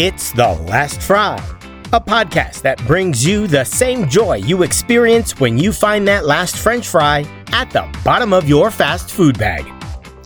It's 0.00 0.30
The 0.30 0.46
Last 0.46 1.02
Fry, 1.02 1.44
a 1.92 2.00
podcast 2.00 2.62
that 2.62 2.78
brings 2.86 3.26
you 3.26 3.48
the 3.48 3.64
same 3.64 4.08
joy 4.08 4.36
you 4.36 4.62
experience 4.62 5.40
when 5.40 5.58
you 5.58 5.72
find 5.72 6.06
that 6.06 6.24
last 6.24 6.54
French 6.54 6.86
fry 6.86 7.26
at 7.48 7.72
the 7.72 7.84
bottom 8.04 8.32
of 8.32 8.48
your 8.48 8.70
fast 8.70 9.10
food 9.10 9.36
bag. 9.36 9.66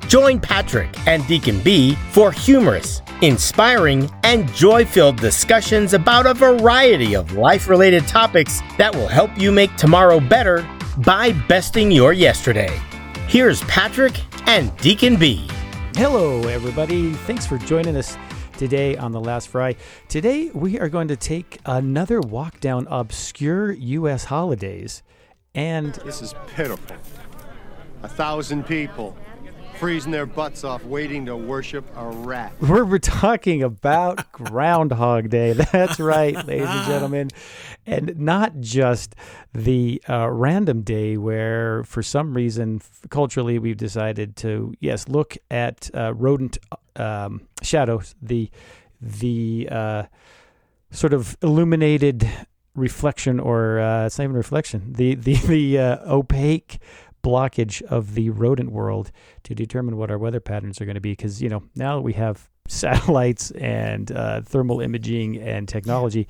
Join 0.08 0.38
Patrick 0.40 0.94
and 1.08 1.26
Deacon 1.26 1.58
B 1.60 1.94
for 2.10 2.30
humorous, 2.30 3.00
inspiring, 3.22 4.10
and 4.24 4.52
joy 4.52 4.84
filled 4.84 5.16
discussions 5.16 5.94
about 5.94 6.26
a 6.26 6.34
variety 6.34 7.16
of 7.16 7.32
life 7.32 7.66
related 7.66 8.06
topics 8.06 8.60
that 8.76 8.94
will 8.94 9.08
help 9.08 9.30
you 9.38 9.50
make 9.50 9.74
tomorrow 9.76 10.20
better 10.20 10.68
by 10.98 11.32
besting 11.48 11.90
your 11.90 12.12
yesterday. 12.12 12.78
Here's 13.26 13.62
Patrick 13.62 14.20
and 14.46 14.76
Deacon 14.76 15.16
B. 15.16 15.48
Hello, 15.94 16.42
everybody. 16.42 17.14
Thanks 17.14 17.46
for 17.46 17.56
joining 17.56 17.96
us 17.96 18.18
today 18.62 18.96
on 18.96 19.10
The 19.10 19.20
Last 19.20 19.48
Fry. 19.48 19.74
Today, 20.06 20.48
we 20.54 20.78
are 20.78 20.88
going 20.88 21.08
to 21.08 21.16
take 21.16 21.58
another 21.66 22.20
walk 22.20 22.60
down 22.60 22.86
obscure 22.88 23.72
U.S. 23.72 24.26
holidays. 24.26 25.02
And 25.52 25.94
This 25.94 26.22
is 26.22 26.32
pitiful. 26.46 26.94
A 28.04 28.08
thousand 28.08 28.64
people 28.64 29.16
freezing 29.80 30.12
their 30.12 30.26
butts 30.26 30.62
off 30.62 30.84
waiting 30.84 31.26
to 31.26 31.36
worship 31.36 31.84
a 31.96 32.06
rat. 32.06 32.52
we're, 32.60 32.84
we're 32.84 32.98
talking 32.98 33.64
about 33.64 34.30
Groundhog 34.32 35.28
Day. 35.28 35.52
That's 35.72 35.98
right, 35.98 36.36
ladies 36.46 36.68
and 36.68 36.86
gentlemen. 36.86 37.30
And 37.84 38.16
not 38.16 38.60
just 38.60 39.16
the 39.52 40.00
uh, 40.08 40.30
random 40.30 40.82
day 40.82 41.16
where, 41.16 41.82
for 41.82 42.00
some 42.00 42.34
reason, 42.34 42.76
f- 42.76 43.00
culturally, 43.10 43.58
we've 43.58 43.76
decided 43.76 44.36
to, 44.36 44.72
yes, 44.78 45.08
look 45.08 45.36
at 45.50 45.90
uh, 45.94 46.14
rodent 46.14 46.58
um, 46.96 47.48
shadows, 47.62 48.14
the, 48.20 48.50
the 49.00 49.68
uh, 49.70 50.02
sort 50.90 51.12
of 51.12 51.36
illuminated 51.42 52.28
reflection, 52.74 53.40
or 53.40 53.80
uh, 53.80 54.06
it's 54.06 54.18
not 54.18 54.24
even 54.24 54.36
reflection, 54.36 54.92
the, 54.92 55.14
the, 55.16 55.34
the 55.34 55.78
uh, 55.78 56.12
opaque 56.12 56.78
blockage 57.22 57.82
of 57.82 58.14
the 58.14 58.30
rodent 58.30 58.70
world 58.72 59.12
to 59.44 59.54
determine 59.54 59.96
what 59.96 60.10
our 60.10 60.18
weather 60.18 60.40
patterns 60.40 60.80
are 60.80 60.84
going 60.84 60.96
to 60.96 61.00
be. 61.00 61.12
Because, 61.12 61.40
you 61.40 61.48
know, 61.48 61.62
now 61.74 61.96
that 61.96 62.02
we 62.02 62.14
have 62.14 62.48
satellites 62.68 63.50
and 63.52 64.10
uh, 64.12 64.40
thermal 64.42 64.80
imaging 64.80 65.36
and 65.36 65.68
technology, 65.68 66.26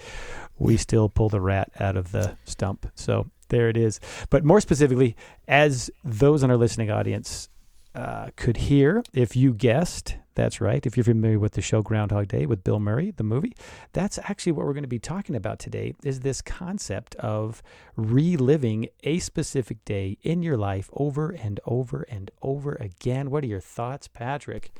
we 0.59 0.77
still 0.77 1.09
pull 1.09 1.29
the 1.29 1.41
rat 1.41 1.71
out 1.81 1.97
of 1.97 2.13
the 2.13 2.37
stump. 2.45 2.91
So 2.95 3.31
there 3.49 3.69
it 3.69 3.77
is. 3.77 4.01
But 4.31 4.45
more 4.45 4.61
specifically, 4.61 5.17
as 5.49 5.91
those 6.05 6.43
in 6.43 6.51
our 6.51 6.57
listening 6.57 6.91
audience 6.91 7.49
uh, 7.95 8.31
could 8.37 8.57
hear, 8.57 9.03
if 9.13 9.37
you 9.37 9.53
guessed, 9.53 10.17
that's 10.35 10.61
right. 10.61 10.85
If 10.85 10.97
you're 10.97 11.05
familiar 11.05 11.39
with 11.39 11.53
the 11.53 11.63
show 11.63 11.83
Groundhog 11.83 12.29
Day 12.29 12.47
with 12.47 12.65
Bill 12.65 12.81
Murray, 12.81 13.11
the 13.11 13.23
movie, 13.23 13.55
that's 13.93 14.19
actually 14.19 14.53
what 14.53 14.67
we're 14.67 14.73
going 14.73 14.85
to 14.85 14.89
be 14.89 14.99
talking 14.99 15.37
about 15.37 15.59
today 15.59 15.95
is 16.03 16.21
this 16.21 16.41
concept 16.43 17.15
of 17.17 17.63
reliving 17.97 18.89
a 19.03 19.19
specific 19.19 19.85
day 19.85 20.19
in 20.23 20.43
your 20.43 20.57
life 20.57 20.91
over 20.93 21.31
and 21.31 21.61
over 21.67 22.03
and 22.09 22.31
over 22.41 22.75
again. 22.75 23.31
What 23.31 23.45
are 23.45 23.49
your 23.49 23.61
thoughts, 23.61 24.09
Patrick? 24.09 24.73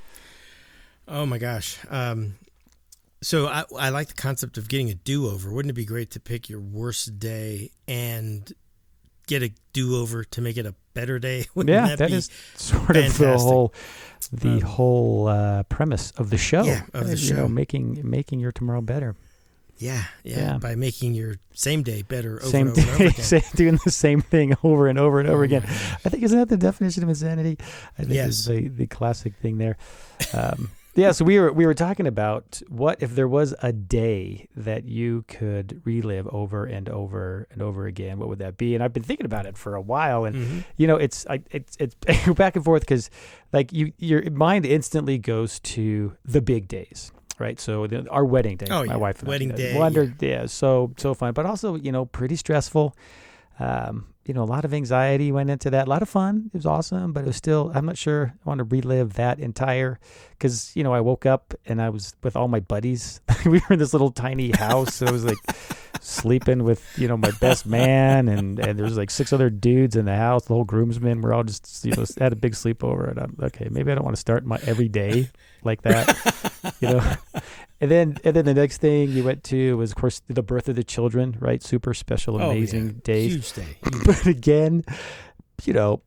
Oh 1.07 1.27
my 1.27 1.39
gosh. 1.39 1.79
Um, 1.91 2.35
so 3.23 3.47
I, 3.47 3.65
I 3.79 3.89
like 3.91 4.09
the 4.09 4.15
concept 4.15 4.59
of 4.59 4.69
getting 4.69 4.91
a 4.91 4.95
do 4.95 5.29
over. 5.29 5.53
Wouldn't 5.53 5.71
it 5.71 5.75
be 5.75 5.85
great 5.85 6.11
to 6.13 6.21
pick 6.21 6.49
your 6.49 6.61
worst 6.61 7.19
day 7.19 7.71
and 7.87 8.53
get 9.27 9.43
a 9.43 9.53
do 9.73 9.97
over 9.97 10.25
to 10.25 10.41
make 10.41 10.57
it 10.57 10.67
a 10.67 10.75
better 10.95 11.19
day? 11.19 11.47
Wouldn't 11.55 11.73
yeah, 11.73 11.89
that, 11.89 11.99
that 11.99 12.11
is 12.11 12.31
sort 12.55 12.97
of 12.97 13.19
the 13.19 13.37
whole 13.39 13.73
the 14.33 14.49
Um, 14.49 14.61
whole 14.61 15.29
uh, 15.29 15.63
premise 15.65 16.13
of 16.13 16.31
the 16.31 16.39
show. 16.39 16.65
Yeah, 16.65 16.83
of 16.95 17.07
the 17.09 17.17
you 17.17 17.35
know, 17.35 17.43
show. 17.45 17.49
making 17.49 18.01
making 18.05 18.41
your 18.41 18.53
tomorrow 18.53 18.81
better. 18.81 19.17
yeah, 19.79 20.05
yeah, 20.23 20.39
Yeah. 20.39 20.59
By 20.59 20.75
making 20.77 21.15
your 21.15 21.37
same 21.55 21.83
day 21.83 22.03
better 22.03 22.37
over 22.41 22.47
same 22.51 22.69
and 22.69 22.79
over, 22.79 22.81
and 22.81 22.89
over 22.91 22.99
day, 22.99 23.07
again. 23.11 23.25
same, 23.25 23.43
doing 23.57 23.79
the 23.85 23.91
same 23.91 24.21
thing 24.21 24.55
over 24.63 24.87
and 24.87 24.99
over 24.99 25.19
and 25.21 25.29
over 25.29 25.41
Oh 25.41 25.45
again. 25.45 25.63
I 26.05 26.09
think 26.09 26.23
isn't 26.23 26.39
that 26.39 26.49
the 26.49 26.57
definition 26.57 27.03
of 27.03 27.09
insanity? 27.09 27.57
I 27.99 28.03
think 28.03 28.15
Yes. 28.15 28.29
is 28.29 28.45
the 28.47 28.69
the 28.69 28.87
classic 28.87 29.35
thing 29.43 29.59
there. 29.59 29.77
Um, 30.33 30.71
yeah, 30.95 31.13
so 31.13 31.25
we 31.25 31.39
were 31.41 31.53
we 31.53 31.65
were 31.67 31.75
talking 31.75 32.07
about 32.07 32.61
what 32.69 33.03
if 33.03 33.15
there 33.15 33.29
was 33.29 33.55
a 33.63 33.73
day 33.73 34.49
that 34.55 34.85
you 34.85 35.25
could 35.29 35.81
relive 35.85 36.27
over 36.29 36.65
and 36.67 36.89
over 36.89 37.47
and 37.51 37.63
over 37.63 37.87
again. 37.87 38.19
What 38.19 38.29
would 38.29 38.39
that 38.41 38.57
be? 38.59 38.75
And 38.75 38.85
I've 38.85 38.93
been 38.93 39.03
thinking 39.03 39.27
about 39.27 39.47
it 39.47 39.57
for 39.57 39.75
a 39.75 39.81
while, 39.81 40.25
and 40.25 40.37
Mhm. 40.37 40.65
you 40.77 40.87
know, 40.87 40.97
it's 40.97 41.27
I, 41.29 41.41
it's 41.51 41.77
it's 41.81 41.95
back 42.37 42.57
and 42.57 42.65
forth 42.65 42.83
because 42.83 43.09
like 43.53 43.73
you 43.73 43.93
your 43.99 44.29
mind 44.31 44.67
instantly 44.67 45.19
goes 45.19 45.61
to 45.61 46.17
the 46.25 46.43
big 46.43 46.69
days. 46.69 47.11
Right, 47.39 47.59
so 47.59 47.87
the, 47.89 48.09
our 48.09 48.25
wedding 48.25 48.57
day, 48.57 48.67
Oh, 48.71 48.85
my 48.85 48.93
yeah. 48.93 48.97
wife 48.97 49.19
and 49.21 49.29
Wedding 49.29 49.49
know, 49.49 49.57
day, 49.57 49.75
wonder, 49.77 50.13
yeah, 50.21 50.47
so 50.47 50.93
so 50.99 51.13
fun, 51.15 51.33
but 51.33 51.45
also 51.47 51.75
you 51.75 51.91
know 51.91 52.05
pretty 52.05 52.37
stressful. 52.37 52.95
Um, 53.59 54.12
you 54.25 54.35
know, 54.35 54.43
a 54.43 54.45
lot 54.45 54.65
of 54.65 54.73
anxiety 54.73 55.33
went 55.33 55.51
into 55.51 55.71
that. 55.71 55.87
A 55.87 55.91
lot 55.91 56.03
of 56.03 56.09
fun. 56.09 56.51
It 56.55 56.57
was 56.57 56.67
awesome, 56.67 57.13
but 57.13 57.25
it 57.25 57.27
was 57.27 57.37
still. 57.37 57.73
I'm 57.75 57.87
not 57.87 57.99
sure. 57.99 58.35
I 58.45 58.49
want 58.49 58.59
to 58.59 58.65
relive 58.65 59.15
that 59.15 59.41
entire 59.41 59.99
because 60.31 60.75
you 60.77 60.85
know 60.85 60.95
I 60.95 61.01
woke 61.01 61.27
up 61.27 61.55
and 61.67 61.83
I 61.83 61.91
was 61.91 62.15
with 62.23 62.37
all 62.37 62.49
my 62.49 62.61
buddies. 62.61 63.21
we 63.45 63.59
were 63.59 63.73
in 63.75 63.79
this 63.79 63.93
little 63.93 64.13
tiny 64.13 64.53
house. 64.53 64.95
So 64.95 65.07
it 65.07 65.13
was 65.13 65.25
like 65.25 65.39
sleeping 66.01 66.65
with 66.65 66.87
you 66.97 67.09
know 67.09 67.17
my 67.17 67.31
best 67.41 67.67
man 67.67 68.29
and 68.29 68.59
and 68.59 68.79
there's 68.79 68.97
like 68.97 69.11
six 69.11 69.33
other 69.33 69.51
dudes 69.51 69.97
in 69.97 70.05
the 70.05 70.17
house. 70.17 70.45
The 70.45 70.55
whole 70.55 70.65
groomsmen. 70.65 71.21
We're 71.21 71.33
all 71.33 71.45
just 71.45 71.85
you 71.85 71.93
know 71.93 72.05
had 72.19 72.33
a 72.33 72.37
big 72.37 72.53
sleepover. 72.53 73.11
And 73.11 73.19
I'm 73.19 73.37
okay. 73.43 73.69
Maybe 73.71 73.91
I 73.91 73.97
don't 73.97 74.05
want 74.05 74.17
to 74.17 74.21
start 74.21 74.47
my 74.47 74.61
every 74.67 74.89
day 74.89 75.31
like 75.65 75.83
that. 75.83 76.75
you 76.81 76.91
know. 76.91 77.15
And 77.83 77.91
then, 77.91 78.17
and 78.23 78.37
then 78.37 78.45
the 78.45 78.55
next 78.55 78.79
thing 78.79 79.11
you 79.11 79.25
went 79.25 79.43
to 79.45 79.77
was, 79.77 79.91
of 79.91 79.97
course, 79.97 80.23
the 80.29 80.43
birth 80.43 80.69
of 80.69 80.77
the 80.77 80.85
children, 80.85 81.37
right? 81.41 81.61
Super 81.61 81.93
special, 81.95 82.41
Oh, 82.41 82.51
amazing 82.53 82.87
yeah. 82.87 82.93
days 83.03 83.33
Huge 83.33 83.53
day. 83.55 83.77
but 84.07 84.25
again, 84.25 84.85
you 85.65 85.73
know, 85.73 86.01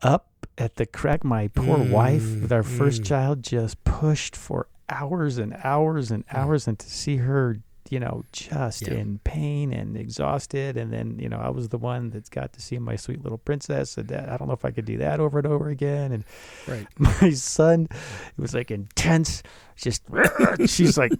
up 0.00 0.46
at 0.56 0.76
the 0.76 0.86
crack, 0.86 1.22
my 1.22 1.48
poor 1.48 1.76
wife 1.76 2.22
Mm, 2.22 2.42
with 2.42 2.52
our 2.52 2.62
first 2.62 3.02
mm. 3.02 3.06
child 3.06 3.42
just 3.42 3.84
pushed 3.84 4.34
for 4.34 4.66
hours 4.88 5.36
and 5.36 5.54
hours 5.62 6.10
and 6.10 6.24
hours, 6.32 6.66
and 6.66 6.78
to 6.78 6.88
see 6.88 7.18
her, 7.18 7.58
you 7.90 8.00
know, 8.00 8.24
just 8.32 8.82
Yeah. 8.88 8.94
in 8.94 9.18
pain 9.24 9.72
and 9.72 9.96
exhausted, 9.96 10.76
and 10.76 10.92
then 10.92 11.18
you 11.18 11.28
know, 11.28 11.38
I 11.38 11.50
was 11.50 11.68
the 11.68 11.78
one 11.78 12.10
that's 12.10 12.28
got 12.30 12.52
to 12.54 12.60
see 12.62 12.78
my 12.78 12.96
sweet 12.96 13.22
little 13.22 13.38
princess, 13.38 13.96
and 13.98 14.08
that, 14.08 14.28
I 14.28 14.36
don't 14.36 14.48
know 14.48 14.54
if 14.54 14.64
I 14.64 14.70
could 14.70 14.84
do 14.86 14.96
that 14.98 15.20
over 15.20 15.38
and 15.38 15.46
over 15.46 15.68
again, 15.68 16.12
and 16.12 16.24
Right. 16.66 16.86
my 16.98 17.30
son 17.30 17.88
it 17.92 18.40
was 18.40 18.54
like 18.54 18.70
intense 18.70 19.42
just 19.76 20.02
she's 20.66 20.96
like 20.96 21.12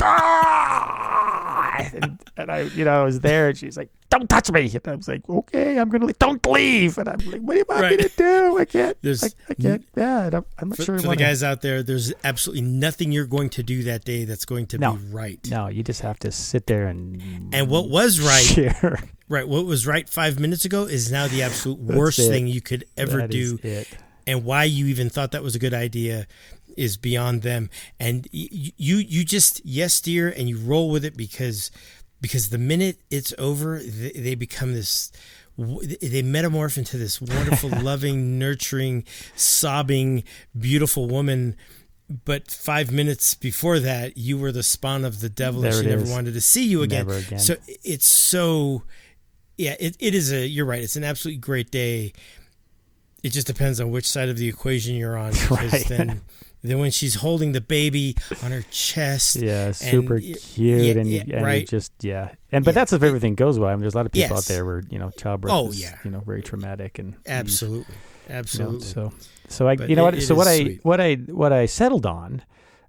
"Ah!" 0.00 1.90
and, 1.94 2.18
and 2.36 2.50
i 2.50 2.60
you 2.60 2.84
know 2.84 3.00
i 3.00 3.04
was 3.04 3.20
there 3.20 3.48
and 3.48 3.58
she's 3.58 3.76
like 3.76 3.90
don't 4.10 4.28
touch 4.28 4.50
me 4.50 4.70
and 4.72 4.88
i 4.88 4.94
was 4.94 5.08
like 5.08 5.28
okay 5.28 5.78
i'm 5.78 5.88
gonna 5.88 6.06
leave 6.06 6.18
don't 6.18 6.44
leave 6.46 6.96
and 6.98 7.08
i'm 7.08 7.18
like 7.30 7.40
what 7.40 7.56
am 7.56 7.64
I 7.70 7.80
Right. 7.80 7.98
to 8.00 8.08
do 8.16 8.58
i 8.58 8.64
can't 8.64 8.96
There's 9.02 9.24
I, 9.24 9.28
I 9.50 9.54
can't 9.54 9.84
yeah 9.96 10.30
I'm, 10.32 10.44
I'm 10.58 10.68
not 10.70 10.76
For, 10.78 10.84
sure 10.84 10.98
for 10.98 11.08
the 11.08 11.16
guys 11.16 11.42
out 11.42 11.60
there, 11.62 11.82
there's 11.82 12.12
absolutely 12.24 12.62
nothing 12.62 13.12
you're 13.12 13.26
going 13.26 13.50
to 13.50 13.62
do 13.62 13.82
that 13.84 14.04
day 14.04 14.24
that's 14.24 14.44
going 14.44 14.66
to 14.68 14.78
No. 14.78 14.94
be 14.94 15.04
right. 15.12 15.40
no 15.50 15.68
you 15.68 15.82
just 15.82 16.02
have 16.02 16.18
to 16.20 16.30
sit 16.32 16.66
there 16.66 16.86
and 16.86 17.52
And 17.54 17.68
what 17.68 17.88
was 17.90 18.20
right, 18.20 18.44
share 18.44 18.98
right, 19.28 19.46
what 19.48 19.64
was 19.66 19.86
right 19.86 20.08
five 20.08 20.38
minutes 20.38 20.64
ago 20.64 20.84
is 20.84 21.10
now 21.10 21.26
the 21.28 21.42
absolute 21.42 21.78
worst 21.80 22.18
it. 22.18 22.28
thing 22.28 22.46
you 22.46 22.60
could 22.60 22.84
ever 22.96 23.18
That 23.22 23.30
do. 23.30 23.58
and 24.26 24.44
why 24.44 24.64
you 24.64 24.86
even 24.86 25.10
thought 25.10 25.32
that 25.32 25.42
was 25.42 25.54
a 25.54 25.58
good 25.58 25.74
idea 25.74 26.26
is 26.76 26.96
beyond 26.98 27.40
them 27.42 27.70
and 27.98 28.28
y- 28.34 28.48
you 28.76 28.96
you 28.98 29.24
just 29.24 29.64
yes 29.64 29.98
dear 30.00 30.28
and 30.28 30.46
you 30.48 30.58
roll 30.58 30.90
with 30.90 31.04
it 31.06 31.16
because 31.16 31.70
because 32.26 32.48
the 32.50 32.58
minute 32.58 32.98
it's 33.10 33.32
over 33.38 33.78
they, 33.78 34.10
they 34.10 34.34
become 34.34 34.72
this 34.74 35.12
they 35.56 36.22
metamorph 36.22 36.76
into 36.76 36.98
this 36.98 37.20
wonderful 37.20 37.70
loving 37.82 38.38
nurturing 38.38 39.04
sobbing 39.34 40.22
beautiful 40.58 41.06
woman 41.06 41.56
but 42.24 42.50
five 42.50 42.90
minutes 42.92 43.34
before 43.34 43.78
that 43.80 44.16
you 44.16 44.36
were 44.38 44.52
the 44.52 44.62
spawn 44.62 45.04
of 45.04 45.20
the 45.20 45.28
devil 45.28 45.64
and 45.64 45.74
she 45.74 45.86
never 45.86 46.02
is. 46.02 46.10
wanted 46.10 46.34
to 46.34 46.40
see 46.40 46.64
you 46.66 46.82
again. 46.82 47.08
Again. 47.08 47.38
so 47.38 47.56
it's 47.84 48.06
so 48.06 48.82
yeah 49.56 49.74
it, 49.80 49.96
it 49.98 50.14
is 50.14 50.32
a 50.32 50.46
you're 50.46 50.66
right 50.66 50.82
it's 50.82 50.96
an 50.96 51.04
absolutely 51.04 51.38
great 51.40 51.70
day 51.70 52.12
it 53.22 53.30
just 53.30 53.46
depends 53.46 53.80
on 53.80 53.90
which 53.90 54.08
side 54.08 54.28
of 54.28 54.36
the 54.36 54.48
equation 54.48 54.94
you're 54.94 55.16
on 55.16 55.32
because 55.32 55.72
Right. 55.72 55.86
then 55.88 56.20
then 56.62 56.78
when 56.78 56.90
she's 56.90 57.16
holding 57.16 57.52
the 57.52 57.60
baby 57.60 58.16
on 58.42 58.50
her 58.50 58.64
chest 58.70 59.36
yeah 59.36 59.70
super 59.72 60.14
y- 60.16 60.34
cute 60.38 60.80
yeah, 60.96 61.00
and, 61.00 61.08
yeah, 61.10 61.22
and 61.36 61.44
right. 61.44 61.68
just 61.68 61.92
yeah 62.00 62.30
and 62.52 62.64
but 62.64 62.70
Yeah. 62.70 62.74
that's 62.74 62.92
if 62.92 63.02
everything 63.02 63.34
goes 63.36 63.58
well 63.58 63.68
i 63.70 63.72
mean 63.74 63.80
there's 63.82 63.94
a 63.94 63.96
lot 63.98 64.06
of 64.06 64.12
people 64.12 64.36
Yes. 64.36 64.38
out 64.50 64.52
there 64.52 64.64
where 64.64 64.82
you 64.90 64.98
know 64.98 65.10
childbirth 65.10 65.52
Oh, 65.52 65.68
is 65.68 65.80
yeah. 65.80 65.96
you 66.04 66.10
know 66.10 66.20
very 66.20 66.42
traumatic 66.42 66.98
and 66.98 67.14
absolutely 67.26 67.94
you 68.28 68.32
know, 68.32 68.38
absolutely 68.40 68.80
so 68.86 69.12
so 69.48 69.68
I 69.68 69.76
But 69.76 69.88
you 69.90 69.94
know 69.96 70.08
it- 70.08 70.14
what 70.14 70.22
so 70.22 70.34
what 70.34 70.46
is 70.48 70.60
I 70.76 70.78
what 70.82 71.00
I 71.00 71.14
what 71.14 71.52
I 71.52 71.66
settled 71.66 72.04
on 72.06 72.42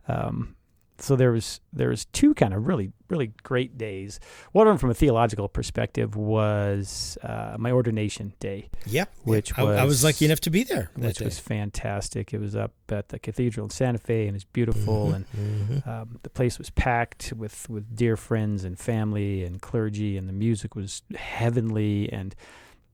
um 0.07 0.55
so 0.99 1.15
there 1.15 1.31
was 1.31 1.61
there 1.73 1.89
was 1.89 2.05
two 2.05 2.33
kind 2.33 2.53
of 2.53 2.67
really 2.67 2.91
really 3.09 3.31
great 3.43 3.77
days. 3.77 4.19
One 4.51 4.67
of 4.67 4.71
them, 4.71 4.77
from 4.77 4.89
a 4.89 4.93
theological 4.93 5.47
perspective, 5.47 6.15
was 6.17 7.17
uh, 7.23 7.55
my 7.57 7.71
ordination 7.71 8.33
day, 8.39 8.69
Yep. 8.85 9.09
which 9.23 9.57
I, 9.57 9.61
I 9.61 9.83
was 9.83 9.87
was- 9.89 10.03
lucky 10.03 10.25
enough 10.25 10.41
to 10.41 10.49
be 10.49 10.63
there. 10.63 10.91
which 10.95 11.17
day. 11.19 11.25
was 11.25 11.39
fantastic. 11.39 12.33
It 12.33 12.39
was 12.39 12.55
up 12.55 12.73
at 12.89 13.09
the 13.09 13.19
cathedral 13.19 13.65
in 13.65 13.69
Santa 13.69 13.97
Fe, 13.99 14.27
and 14.27 14.35
it's 14.35 14.43
beautiful, 14.45 15.13
and 15.13 15.25
Mhm. 15.31 15.87
um, 15.87 16.19
the 16.23 16.29
place 16.29 16.57
was 16.57 16.69
packed 16.71 17.33
with 17.35 17.69
with 17.69 17.95
dear 17.95 18.17
friends 18.17 18.63
and 18.63 18.77
family 18.77 19.43
and 19.43 19.61
clergy, 19.61 20.17
and 20.17 20.27
the 20.27 20.33
music 20.33 20.75
was 20.75 21.01
heavenly, 21.15 22.11
and 22.11 22.35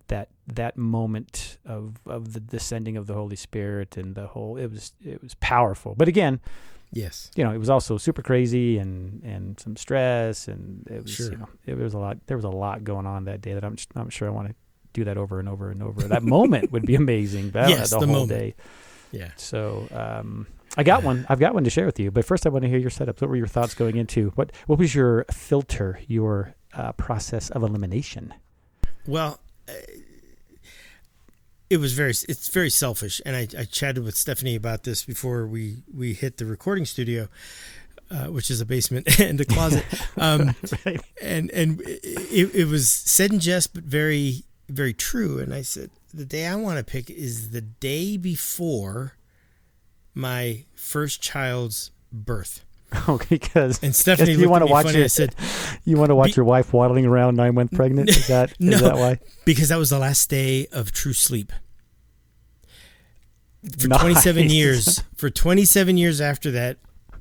that 0.09 0.29
that 0.45 0.77
moment 0.77 1.57
of 1.65 1.95
of 2.05 2.33
the 2.33 2.39
descending 2.39 2.97
of 2.97 3.07
the 3.07 3.13
Holy 3.13 3.37
Spirit 3.37 3.95
and 3.97 4.15
the 4.15 4.27
whole 4.27 4.57
it 4.57 4.69
was 4.69 4.93
it 5.03 5.23
was 5.23 5.33
powerful. 5.35 5.95
But 5.95 6.07
again, 6.07 6.39
yes. 6.93 7.29
you 7.35 7.43
know, 7.43 7.51
it 7.51 7.57
was 7.57 7.69
also 7.69 7.97
super 7.97 8.21
crazy 8.21 8.77
and 8.77 9.21
and 9.23 9.59
some 9.59 9.75
stress, 9.75 10.47
and 10.47 10.87
it 10.89 11.03
was 11.03 11.11
Sure. 11.11 11.31
you 11.31 11.37
know 11.37 11.49
it 11.65 11.77
was 11.77 11.93
a 11.93 11.99
lot. 11.99 12.17
There 12.27 12.37
was 12.37 12.45
a 12.45 12.49
lot 12.49 12.83
going 12.85 13.05
on 13.05 13.25
that 13.25 13.41
day 13.41 13.53
that 13.53 13.63
I'm 13.65 13.75
I'm 13.95 14.09
sure 14.09 14.27
I 14.27 14.31
want 14.31 14.47
to 14.49 14.55
do 14.93 15.03
that 15.05 15.17
over 15.17 15.39
and 15.39 15.49
over 15.49 15.69
and 15.71 15.81
over. 15.83 16.01
That 16.07 16.23
moment 16.37 16.71
would 16.71 16.85
be 16.85 16.95
amazing. 16.95 17.49
But 17.49 17.69
Yes, 17.69 17.89
the, 17.89 17.99
the 17.99 18.05
whole 18.05 18.15
moment. 18.15 18.29
day. 18.29 18.55
Yeah. 19.11 19.31
So 19.35 19.87
um, 19.91 20.47
I 20.77 20.83
got 20.83 21.03
one. 21.03 21.25
I've 21.29 21.39
got 21.39 21.53
one 21.53 21.63
to 21.65 21.69
share 21.69 21.85
with 21.85 21.99
you. 21.99 22.09
But 22.11 22.25
first, 22.25 22.45
I 22.45 22.49
want 22.49 22.63
to 22.63 22.69
hear 22.69 22.79
your 22.79 22.89
setups. 22.91 23.19
What 23.21 23.29
were 23.29 23.35
your 23.35 23.47
thoughts 23.47 23.73
going 23.75 23.97
into 23.97 24.29
what? 24.35 24.51
What 24.67 24.79
was 24.79 24.93
your 24.95 25.25
filter? 25.31 25.99
Your 26.07 26.55
uh, 26.73 26.91
process 26.93 27.49
of 27.51 27.61
elimination? 27.63 28.33
Well, 29.05 29.39
uh, 29.67 29.73
it 31.73 31.77
was 31.79 31.93
very 31.93 32.11
it's 32.29 32.49
very 32.49 32.69
selfish, 32.69 33.21
and 33.25 33.35
I, 33.35 33.47
I 33.57 33.65
chatted 33.65 34.03
with 34.03 34.15
Stephanie 34.15 34.55
about 34.55 34.83
this 34.83 35.03
before 35.03 35.47
we 35.47 35.83
we 35.93 36.13
hit 36.13 36.37
the 36.37 36.45
recording 36.45 36.85
studio, 36.85 37.27
uh, 38.11 38.27
which 38.27 38.49
is 38.51 38.61
a 38.61 38.65
basement 38.65 39.19
and 39.19 39.41
a 39.41 39.45
closet, 39.45 39.85
um, 40.17 40.55
Right. 40.85 41.01
and 41.21 41.49
and 41.51 41.81
it, 41.81 42.53
it 42.61 42.67
was 42.67 42.89
said 42.89 43.31
in 43.33 43.39
jest, 43.39 43.73
but 43.73 43.83
very 43.83 44.43
very 44.69 44.93
true. 44.93 45.39
And 45.39 45.53
I 45.53 45.61
said 45.63 45.89
the 46.13 46.25
day 46.25 46.45
I 46.47 46.55
want 46.55 46.77
to 46.77 46.83
pick 46.83 47.09
is 47.09 47.49
the 47.49 47.61
day 47.61 48.17
before 48.17 49.17
my 50.13 50.65
first 50.75 51.21
child's 51.21 51.91
birth. 52.11 52.63
Oh, 53.07 53.19
because 53.27 53.81
And 53.81 53.95
Stephanie 53.95 54.33
you 54.33 54.47
want 54.51 54.61
to 54.63 54.71
watch 54.71 54.85
funny. 54.85 54.97
your, 54.99 55.05
I 55.05 55.07
said 55.07 55.33
you 55.83 55.97
want 55.97 56.09
to 56.11 56.15
watch 56.15 56.27
Be- 56.27 56.33
your 56.35 56.45
wife 56.45 56.71
waddling 56.73 57.07
around 57.07 57.35
nine 57.35 57.55
months 57.55 57.75
pregnant. 57.75 58.07
Is 58.09 58.27
that 58.27 58.51
is 58.51 58.55
No. 58.59 58.77
that 58.77 58.95
why? 58.97 59.19
because 59.45 59.69
that 59.69 59.77
was 59.77 59.89
the 59.89 59.97
last 59.97 60.29
day 60.29 60.67
of 60.71 60.91
true 60.91 61.13
sleep. 61.13 61.51
For 63.79 63.87
27 63.87 64.49
years, 64.49 65.01
for 65.15 65.29
27 65.29 65.97
years 65.97 66.19
after 66.21 66.51
that, 66.51 66.77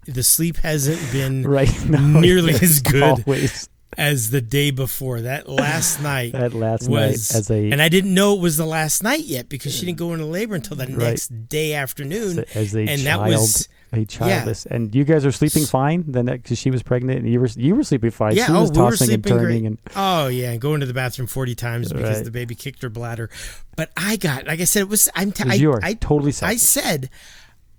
the 0.07 0.23
sleep 0.23 0.57
hasn't 0.59 1.01
been 1.13 1.43
Right. 1.47 1.71
No, 1.89 1.99
nearly 2.21 2.55
as 2.55 2.81
good 2.81 3.03
Always 3.03 3.69
as 3.97 4.31
the 4.31 4.41
day 4.41 4.71
before. 4.73 5.21
That 5.21 5.49
last 5.49 6.03
night 6.03 6.33
that 6.33 6.55
last 6.55 6.89
was, 6.89 7.31
night 7.33 7.39
as 7.39 7.51
a 7.51 7.71
and 7.71 7.81
I 7.81 7.89
didn't 7.89 8.13
know 8.15 8.35
it 8.35 8.41
was 8.41 8.57
the 8.57 8.67
last 8.67 9.03
night 9.03 9.25
yet 9.25 9.49
because 9.49 9.75
she 9.75 9.87
didn't 9.87 9.99
go 9.99 10.13
into 10.15 10.25
labor 10.27 10.55
until 10.57 10.77
the 10.77 10.87
Right. 10.87 10.99
next 10.99 11.49
day 11.49 11.75
afternoon. 11.75 12.45
as 12.55 12.75
a 12.75 12.81
and 12.81 13.03
that 13.03 13.21
was- 13.21 13.69
a 13.93 14.05
childless, 14.05 14.67
and 14.67 14.95
you 14.95 15.05
guys 15.05 15.27
are 15.27 15.33
sleeping 15.33 15.65
fine. 15.65 16.05
Then 16.07 16.27
because 16.27 16.59
she 16.59 16.71
was 16.71 16.83
pregnant, 16.83 17.21
and 17.21 17.33
you 17.33 17.41
were 17.41 17.49
you 17.55 17.75
were 17.75 17.85
sleeping 17.85 18.11
fine. 18.11 18.35
Yeah, 18.35 18.47
she 18.47 18.53
oh, 18.53 18.61
was 18.63 18.73
we 18.73 18.79
were 18.81 18.89
and 18.89 18.99
sleeping 18.99 19.39
great. 19.39 19.63
and 19.65 19.79
Oh 19.95 20.29
yeah, 20.29 20.53
and 20.53 20.61
going 20.61 20.81
to 20.81 20.87
the 20.87 20.95
bathroom 20.95 21.27
40 21.29 21.55
times 21.55 21.93
because 21.93 22.17
Right. 22.17 22.25
the 22.25 22.31
baby 22.31 22.55
kicked 22.55 22.83
her 22.83 22.89
bladder. 22.89 23.29
But 23.77 23.91
I 23.97 24.17
got, 24.17 24.47
like 24.47 24.61
I 24.61 24.65
said, 24.65 24.81
it 24.81 24.89
was. 24.89 25.09
I'm. 25.15 25.33
T- 25.33 25.43
it 25.43 25.47
was 25.47 25.55
I, 25.55 25.59
yours. 25.59 25.81
I 25.83 25.95
totally 25.95 26.33
I 26.43 26.57
said 26.57 27.11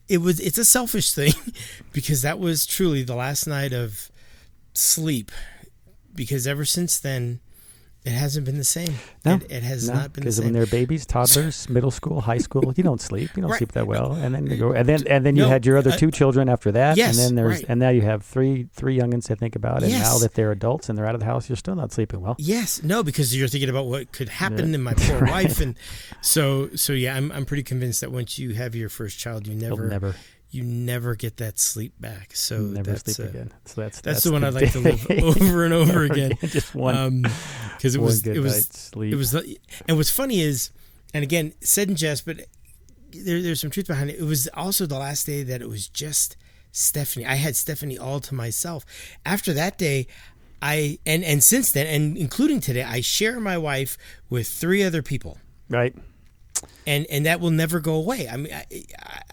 it 0.08 0.18
was 0.18 0.40
it's 0.40 0.58
a 0.58 0.66
selfish 0.66 1.14
thing 1.14 1.34
because 1.94 2.22
that 2.22 2.40
was 2.40 2.66
truly 2.66 3.04
the 3.04 3.16
last 3.16 3.48
night 3.48 3.74
of 3.74 4.12
sleep 4.74 5.32
because 6.14 6.46
ever 6.48 6.66
since 6.66 7.00
then 7.00 7.40
it 8.06 8.12
hasn't 8.12 8.46
been 8.46 8.58
the 8.58 8.64
same. 8.66 8.94
No, 9.24 9.36
it, 9.36 9.50
it 9.50 9.64
has 9.64 9.88
no, 9.88 9.94
not 9.96 10.14
been 10.14 10.22
the 10.24 10.26
because 10.26 10.42
when 10.42 10.52
they're 10.54 10.66
babies, 10.66 11.06
toddlers, 11.16 11.70
middle 11.70 11.92
school, 11.92 12.20
high 12.22 12.38
school, 12.38 12.74
you 12.76 12.84
don't 12.84 13.00
sleep. 13.00 13.30
You 13.36 13.42
don't 13.42 13.52
Right. 13.52 13.58
sleep 13.60 13.72
that 13.74 13.88
well, 13.88 14.12
and 14.14 14.36
then 14.36 14.48
you 14.48 14.58
go, 14.58 14.74
and 14.74 14.88
then 14.88 15.08
and 15.08 15.26
then 15.26 15.36
you 15.38 15.44
No, 15.44 15.50
had 15.50 15.66
your 15.66 15.78
other 15.78 15.92
uh, 15.92 15.98
two 15.98 16.12
children 16.12 16.50
after 16.50 16.72
that, 16.74 16.98
yes, 16.98 17.10
and 17.18 17.18
then 17.18 17.36
there's 17.36 17.60
right. 17.62 17.66
and 17.70 17.80
now 17.80 17.90
you 17.90 18.02
have 18.02 18.24
three 18.24 18.68
three 18.74 18.98
youngins 18.98 19.26
to 19.28 19.36
think 19.38 19.56
about, 19.56 19.84
and 19.84 19.92
now 19.94 20.18
that 20.18 20.34
they're 20.34 20.52
adults 20.52 20.90
and 20.90 20.98
they're 20.98 21.06
out 21.08 21.16
of 21.16 21.20
the 21.22 21.26
house, 21.26 21.48
you're 21.50 21.56
still 21.56 21.76
not 21.76 21.92
sleeping 21.94 22.20
well. 22.22 22.36
Yes, 22.40 22.84
no, 22.84 23.04
because 23.04 23.36
you're 23.36 23.48
thinking 23.48 23.70
about 23.70 23.86
what 23.86 24.12
could 24.12 24.28
happen 24.30 24.70
Yeah. 24.70 24.76
in 24.76 24.84
my 24.84 24.94
poor 24.98 25.20
Right. 25.20 25.32
wife, 25.46 25.62
and 25.62 25.76
so 26.22 26.70
so 26.76 26.92
yeah, 26.94 27.16
I'm 27.16 27.32
I'm 27.32 27.46
pretty 27.46 27.64
convinced 27.64 28.02
that 28.02 28.12
once 28.12 28.38
you 28.38 28.54
have 28.54 28.76
your 28.76 28.90
first 28.90 29.18
child, 29.20 29.48
you 29.48 29.56
never 29.56 29.88
never 29.88 30.16
you 30.54 30.64
never 30.64 31.16
get 31.16 31.38
that 31.38 31.60
sleep 31.60 31.94
back. 32.00 32.36
So 32.36 32.60
never 32.60 32.92
that's, 32.92 33.16
sleep 33.16 33.28
uh, 33.28 33.30
again. 33.30 33.54
So 33.66 33.82
that's 33.82 34.02
That's, 34.02 34.24
the 34.24 34.32
one 34.32 34.44
I'd 34.44 34.54
like 34.54 34.72
to 34.74 34.80
live 34.80 35.08
over 35.24 35.66
and 35.66 35.74
over 35.74 36.04
again. 36.04 36.34
Just 36.42 36.76
one, 36.76 37.26
because 37.84 37.96
it 37.96 38.00
one 38.00 38.06
was 38.06 38.22
good 38.22 38.38
it 38.38 38.40
was 38.40 38.68
sleep. 38.68 39.14
it 39.14 39.16
was 39.16 39.34
and 39.88 39.98
what's 39.98 40.10
funny 40.10 40.42
is 40.42 40.72
and 41.14 41.24
again 41.24 41.54
said 41.62 41.90
in 41.90 41.96
jest 41.96 42.26
but 42.26 42.38
there, 43.12 43.42
there's 43.42 43.60
some 43.60 43.70
truth 43.70 43.88
behind 43.88 44.10
it 44.10 44.20
it 44.20 44.24
was 44.24 44.48
also 44.54 44.86
the 44.86 44.98
last 44.98 45.26
day 45.26 45.44
that 45.44 45.62
it 45.62 45.68
was 45.68 45.88
just 45.88 46.38
stephanie 46.72 47.26
i 47.26 47.36
had 47.36 47.56
stephanie 47.56 47.98
all 47.98 48.20
to 48.20 48.34
myself 48.34 48.86
after 49.26 49.54
that 49.54 49.78
day 49.78 50.08
i 50.62 50.98
and 51.06 51.24
and 51.24 51.44
since 51.44 51.72
then 51.72 51.86
and 51.88 52.18
including 52.18 52.60
today 52.60 52.84
i 52.84 53.02
share 53.02 53.40
my 53.40 53.58
wife 53.58 53.98
with 54.30 54.48
three 54.48 54.82
other 54.82 55.02
people 55.02 55.38
right. 55.70 55.96
and 56.88 57.06
and 57.10 57.26
that 57.26 57.40
will 57.40 57.52
never 57.52 57.80
go 57.80 57.96
away. 57.96 58.28
I 58.28 58.38
mean, 58.38 58.54
I 58.54 58.66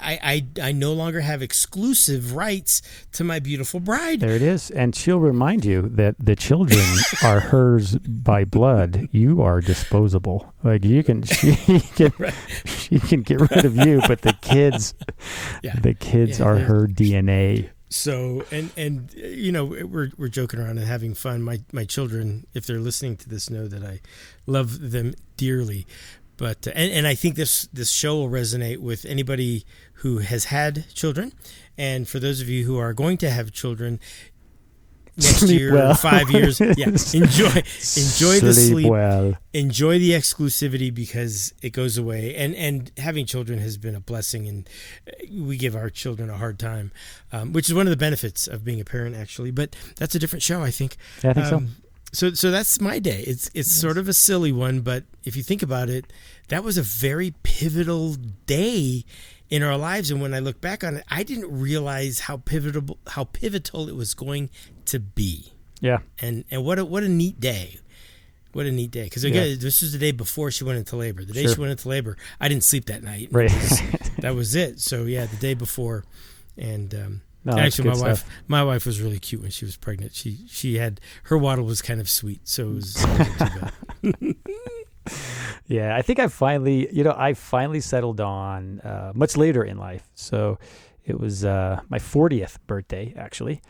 I 0.00 0.18
I, 0.22 0.68
I 0.68 0.72
no 0.72 0.92
longer 0.92 1.20
have 1.20 1.42
exclusive 1.42 2.34
rights 2.34 2.82
to 3.12 3.24
my 3.24 3.38
beautiful 3.38 3.80
bride. 3.80 4.20
There 4.20 4.34
it 4.34 4.42
is. 4.42 4.70
And 4.70 4.94
she'll 4.94 5.20
remind 5.20 5.64
you 5.64 5.82
that 5.82 6.16
the 6.18 6.36
children 6.36 6.84
are 7.24 7.40
hers 7.40 7.96
by 7.98 8.44
blood. 8.44 9.08
You 9.12 9.42
are 9.42 9.60
disposable. 9.60 10.52
Like 10.62 10.84
you 10.84 11.02
can 11.02 11.22
she 11.22 11.56
can 11.96 12.12
she 12.64 12.98
can 12.98 13.22
get 13.22 13.40
rid 13.40 13.64
of 13.64 13.76
you, 13.76 14.00
but 14.08 14.22
the 14.22 14.34
kids 14.40 14.94
Yeah. 15.62 15.74
the 15.80 15.94
kids 15.94 16.38
Yeah, 16.38 16.46
are 16.46 16.56
her 16.58 16.86
DNA. 16.86 17.70
So 17.92 18.44
and 18.52 18.70
and 18.76 19.12
you 19.14 19.50
know 19.50 19.64
we're 19.64 20.10
we're 20.16 20.28
joking 20.28 20.60
around 20.60 20.78
and 20.78 20.86
having 20.86 21.12
fun. 21.14 21.42
My 21.42 21.60
my 21.72 21.84
children, 21.84 22.46
if 22.54 22.64
they're 22.66 22.78
listening 22.78 23.16
to 23.16 23.28
this, 23.28 23.50
know 23.50 23.66
that 23.66 23.82
I 23.84 24.00
love 24.46 24.92
them 24.92 25.14
dearly. 25.36 25.86
But 26.36 26.68
uh, 26.68 26.72
and 26.76 26.92
and 26.92 27.06
I 27.06 27.16
think 27.16 27.34
this 27.34 27.66
this 27.72 27.90
show 27.90 28.16
will 28.16 28.30
resonate 28.30 28.78
with 28.78 29.04
anybody 29.04 29.66
who 30.00 30.18
has 30.18 30.46
had 30.46 30.88
children, 30.94 31.32
and 31.76 32.08
for 32.08 32.18
those 32.18 32.40
of 32.40 32.48
you 32.48 32.64
who 32.64 32.78
are 32.78 32.92
going 32.92 33.16
to 33.18 33.30
have 33.30 33.52
children 33.52 34.00
next 35.16 35.40
Sleep 35.40 35.60
year, 35.60 35.74
well. 35.74 35.94
five 35.94 36.30
years, 36.36 36.60
yeah, 36.60 36.86
enjoy 36.86 37.62
enjoy 37.62 38.40
the 38.40 38.54
sleep 38.54 38.88
well. 38.88 39.36
enjoy 39.52 39.98
the 39.98 40.10
exclusivity 40.10 40.92
because 40.92 41.52
it 41.62 41.70
goes 41.70 41.98
away. 41.98 42.34
And 42.34 42.54
and 42.54 42.90
having 42.96 43.26
children 43.26 43.58
has 43.58 43.76
been 43.76 43.94
a 43.94 44.00
blessing 44.00 44.48
and 44.48 44.68
uh, 45.06 45.12
we 45.32 45.56
give 45.56 45.76
our 45.76 45.90
children 45.90 46.30
a 46.30 46.36
hard 46.36 46.58
time 46.58 46.92
um, 47.32 47.52
which 47.52 47.68
is 47.68 47.74
one 47.74 47.86
of 47.86 47.90
the 47.90 47.96
benefits 47.96 48.46
of 48.46 48.64
being 48.64 48.80
a 48.80 48.84
parent 48.84 49.16
actually. 49.16 49.50
But 49.50 49.76
that's 49.96 50.14
a 50.14 50.18
different 50.18 50.42
show 50.42 50.62
i 50.62 50.70
think. 50.70 50.96
Yeah, 51.22 51.30
I 51.30 51.32
think 51.34 51.46
so. 51.46 51.56
Um, 51.56 51.68
so 52.12 52.32
so 52.32 52.50
that's 52.50 52.80
my 52.80 52.98
day. 52.98 53.22
It's 53.26 53.50
it's 53.54 53.70
sort 53.70 53.98
of 53.98 54.08
a 54.08 54.14
silly 54.14 54.52
one 54.52 54.80
but 54.80 55.04
if 55.24 55.36
you 55.36 55.42
think 55.42 55.62
about 55.62 55.88
it 55.88 56.12
that 56.48 56.64
was 56.64 56.76
a 56.78 56.82
very 56.82 57.34
pivotal 57.42 58.14
day 58.46 59.04
in 59.50 59.62
our 59.62 59.76
lives. 59.76 60.10
And 60.10 60.22
when 60.22 60.32
i 60.32 60.38
look 60.38 60.60
back 60.60 60.82
on 60.84 60.96
it 60.96 61.04
i 61.08 61.22
didn't 61.22 61.50
realize 61.60 62.20
how 62.20 62.36
pivotal 62.38 62.98
how 63.08 63.24
pivotal 63.24 63.88
it 63.88 63.96
was 63.96 64.14
going 64.14 64.48
to 64.86 64.98
be. 65.00 65.52
Yeah. 65.80 65.98
and 66.20 66.44
and 66.50 66.64
what 66.64 66.78
a 66.78 66.84
what 66.84 67.02
a 67.02 67.08
neat 67.08 67.40
day. 67.40 67.78
What 68.52 68.66
a 68.66 68.72
neat 68.72 68.90
day. 68.90 69.04
Because 69.04 69.24
again 69.24 69.58
this 69.60 69.80
was 69.82 69.92
the 69.92 69.98
day 69.98 70.12
before 70.12 70.50
she 70.50 70.64
went 70.64 70.78
into 70.78 70.96
labor. 70.96 71.24
The 71.24 71.32
day 71.32 71.44
Sure. 71.46 71.54
she 71.54 71.60
went 71.60 71.72
into 71.72 71.88
labor 71.88 72.16
i 72.40 72.48
didn't 72.48 72.64
sleep 72.64 72.86
that 72.86 73.02
night. 73.02 73.28
Right. 73.30 73.50
that 74.18 74.34
was 74.34 74.54
it. 74.64 74.80
So 74.80 75.04
yeah 75.04 75.26
the 75.26 75.36
day 75.36 75.54
before. 75.54 76.04
And 76.56 76.94
um 76.94 77.22
No, 77.44 77.56
actually 77.56 77.88
my 77.90 77.96
wife 77.96 78.18
stuff. 78.18 78.30
my 78.48 78.62
wife 78.62 78.84
was 78.86 79.00
really 79.00 79.18
cute 79.18 79.40
when 79.42 79.50
she 79.50 79.64
was 79.64 79.76
pregnant. 79.76 80.14
She 80.14 80.38
she 80.48 80.76
had 80.78 81.00
her 81.24 81.38
waddle 81.38 81.64
was 81.64 81.80
kind 81.82 82.00
of 82.00 82.08
sweet. 82.10 82.46
So 82.48 82.70
it 82.70 82.74
was, 82.74 83.06
it 85.10 85.14
wasn't 85.14 85.36
too 85.36 85.52
bad 85.52 85.64
Yeah, 85.66 85.96
I 85.96 86.02
think 86.02 86.18
I 86.18 86.26
finally, 86.28 86.88
you 86.92 87.04
know, 87.04 87.14
I 87.16 87.34
finally 87.34 87.80
settled 87.80 88.20
on 88.20 88.80
uh, 88.80 89.12
much 89.14 89.36
later 89.36 89.62
in 89.62 89.78
life. 89.78 90.08
So 90.14 90.58
it 91.04 91.18
was 91.18 91.44
uh, 91.44 91.80
my 91.88 91.98
40th 91.98 92.58
birthday, 92.66 93.14
actually. 93.16 93.62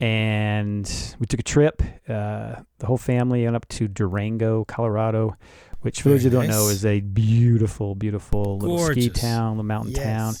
And 0.00 0.90
we 1.18 1.26
took 1.26 1.40
a 1.40 1.44
trip. 1.44 1.82
Uh, 2.08 2.56
the 2.78 2.86
whole 2.86 2.98
family 2.98 3.44
went 3.44 3.56
up 3.56 3.68
to 3.68 3.88
Durango, 3.88 4.64
Colorado, 4.64 5.36
which, 5.80 6.02
for 6.02 6.08
those 6.08 6.22
who 6.22 6.30
Very 6.30 6.48
don't 6.48 6.56
know, 6.56 6.68
is 6.68 6.84
a 6.84 7.00
beautiful, 7.00 7.94
beautiful 7.94 8.58
little 8.58 8.78
ski 8.78 9.08
town, 9.10 9.52
little 9.52 9.64
mountain 9.64 9.94
town. 9.94 10.34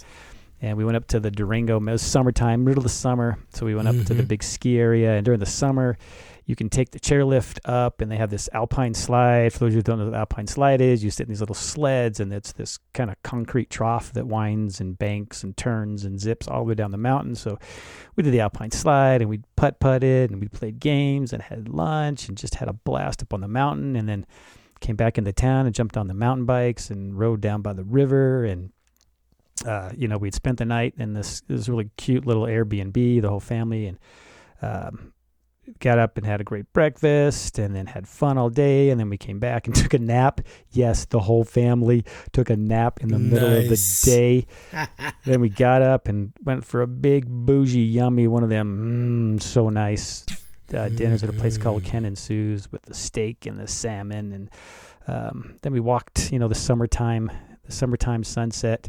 And 0.66 0.76
we 0.76 0.84
went 0.84 0.96
up 0.96 1.06
to 1.08 1.20
the 1.20 1.30
Durango. 1.30 1.76
It 1.76 1.84
was 1.84 2.02
summertime, 2.02 2.64
middle 2.64 2.80
of 2.80 2.82
the 2.82 2.88
summer, 2.88 3.38
so 3.54 3.64
we 3.64 3.76
went 3.76 3.86
up 3.86 3.94
to 3.94 4.02
the 4.02 4.14
mm-hmm. 4.14 4.24
big 4.24 4.42
ski 4.42 4.80
area. 4.80 5.12
And 5.12 5.24
during 5.24 5.38
the 5.38 5.46
summer, 5.46 5.96
you 6.44 6.56
can 6.56 6.68
take 6.68 6.90
the 6.90 6.98
chairlift 6.98 7.60
up, 7.64 8.00
and 8.00 8.10
they 8.10 8.16
have 8.16 8.30
this 8.30 8.48
alpine 8.52 8.92
slide. 8.92 9.52
For 9.52 9.60
those 9.60 9.74
who 9.74 9.82
don't 9.82 10.00
know 10.00 10.06
what 10.06 10.14
alpine 10.14 10.48
slide 10.48 10.80
is, 10.80 11.04
you 11.04 11.12
sit 11.12 11.26
in 11.26 11.28
these 11.28 11.38
little 11.38 11.54
sleds, 11.54 12.18
and 12.18 12.32
it's 12.32 12.50
this 12.50 12.80
kind 12.94 13.10
of 13.10 13.22
concrete 13.22 13.70
trough 13.70 14.12
that 14.14 14.26
winds 14.26 14.80
and 14.80 14.98
banks 14.98 15.44
and 15.44 15.56
turns 15.56 16.04
and 16.04 16.18
zips 16.18 16.48
all 16.48 16.58
the 16.58 16.64
way 16.64 16.74
down 16.74 16.90
the 16.90 16.98
mountain. 16.98 17.36
So 17.36 17.60
we 18.16 18.24
did 18.24 18.32
the 18.32 18.40
alpine 18.40 18.72
slide, 18.72 19.20
and 19.20 19.30
we 19.30 19.42
putt 19.54 19.78
putted, 19.78 20.32
and 20.32 20.40
we 20.40 20.48
played 20.48 20.80
games, 20.80 21.32
and 21.32 21.42
had 21.42 21.68
lunch, 21.68 22.28
and 22.28 22.36
just 22.36 22.56
had 22.56 22.68
a 22.68 22.72
blast 22.72 23.22
up 23.22 23.32
on 23.32 23.40
the 23.40 23.46
mountain, 23.46 23.94
and 23.94 24.08
then 24.08 24.26
came 24.80 24.96
back 24.96 25.16
into 25.16 25.32
town 25.32 25.64
and 25.64 25.74
jumped 25.76 25.96
on 25.96 26.08
the 26.08 26.14
mountain 26.14 26.44
bikes 26.44 26.90
and 26.90 27.16
rode 27.16 27.40
down 27.40 27.62
by 27.62 27.72
the 27.72 27.84
river 27.84 28.44
and 28.44 28.72
uh, 29.64 29.90
you 29.96 30.08
know 30.08 30.18
we'd 30.18 30.34
spent 30.34 30.58
the 30.58 30.64
night 30.64 30.94
in 30.98 31.14
this 31.14 31.40
this 31.42 31.68
really 31.68 31.90
cute 31.96 32.26
little 32.26 32.44
Airbnb 32.44 33.22
the 33.22 33.28
whole 33.28 33.40
family 33.40 33.86
and 33.86 33.98
um, 34.62 35.12
got 35.80 35.98
up 35.98 36.16
and 36.16 36.26
had 36.26 36.40
a 36.40 36.44
great 36.44 36.72
breakfast 36.72 37.58
and 37.58 37.74
then 37.74 37.86
had 37.86 38.06
fun 38.06 38.38
all 38.38 38.50
day 38.50 38.90
and 38.90 39.00
then 39.00 39.08
we 39.08 39.16
came 39.16 39.38
back 39.38 39.66
and 39.66 39.74
took 39.76 39.94
a 39.94 39.98
nap. 39.98 40.40
Yes 40.70 41.06
the 41.06 41.20
whole 41.20 41.44
family 41.44 42.04
took 42.32 42.50
a 42.50 42.56
nap 42.56 43.00
in 43.00 43.08
the 43.08 43.18
middle 43.18 43.56
of 43.56 43.68
the 43.68 44.00
day. 44.04 44.46
Then 45.24 45.40
we 45.40 45.48
got 45.48 45.82
up 45.82 46.06
and 46.06 46.32
went 46.44 46.64
for 46.64 46.82
a 46.82 46.86
big 46.86 47.26
bougie 47.26 47.80
yummy 47.80 48.28
one 48.28 48.44
of 48.44 48.48
them 48.48 49.38
mm, 49.38 49.42
so 49.42 49.68
nice 49.70 50.24
uh, 50.74 50.88
dinners 50.88 51.22
at 51.24 51.30
a 51.30 51.32
place 51.32 51.58
called 51.58 51.82
Ken 51.82 52.04
and 52.04 52.16
Sue's 52.16 52.70
with 52.70 52.82
the 52.82 52.94
steak 52.94 53.46
and 53.46 53.58
the 53.58 53.66
salmon 53.66 54.32
and 54.32 54.50
um, 55.08 55.58
then 55.62 55.72
we 55.72 55.80
walked 55.80 56.30
you 56.30 56.38
know 56.38 56.46
the 56.46 56.54
summertime 56.54 57.30
the 57.64 57.72
summertime 57.72 58.22
sunset 58.22 58.88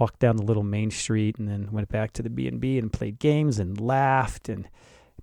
walked 0.00 0.18
down 0.18 0.36
the 0.36 0.42
little 0.42 0.62
main 0.62 0.90
street 0.90 1.38
and 1.38 1.46
then 1.46 1.70
went 1.70 1.88
back 1.88 2.12
to 2.14 2.22
the 2.22 2.30
B&B 2.30 2.78
and 2.78 2.92
played 2.92 3.18
games 3.18 3.58
and 3.58 3.78
laughed. 3.78 4.48
And 4.48 4.66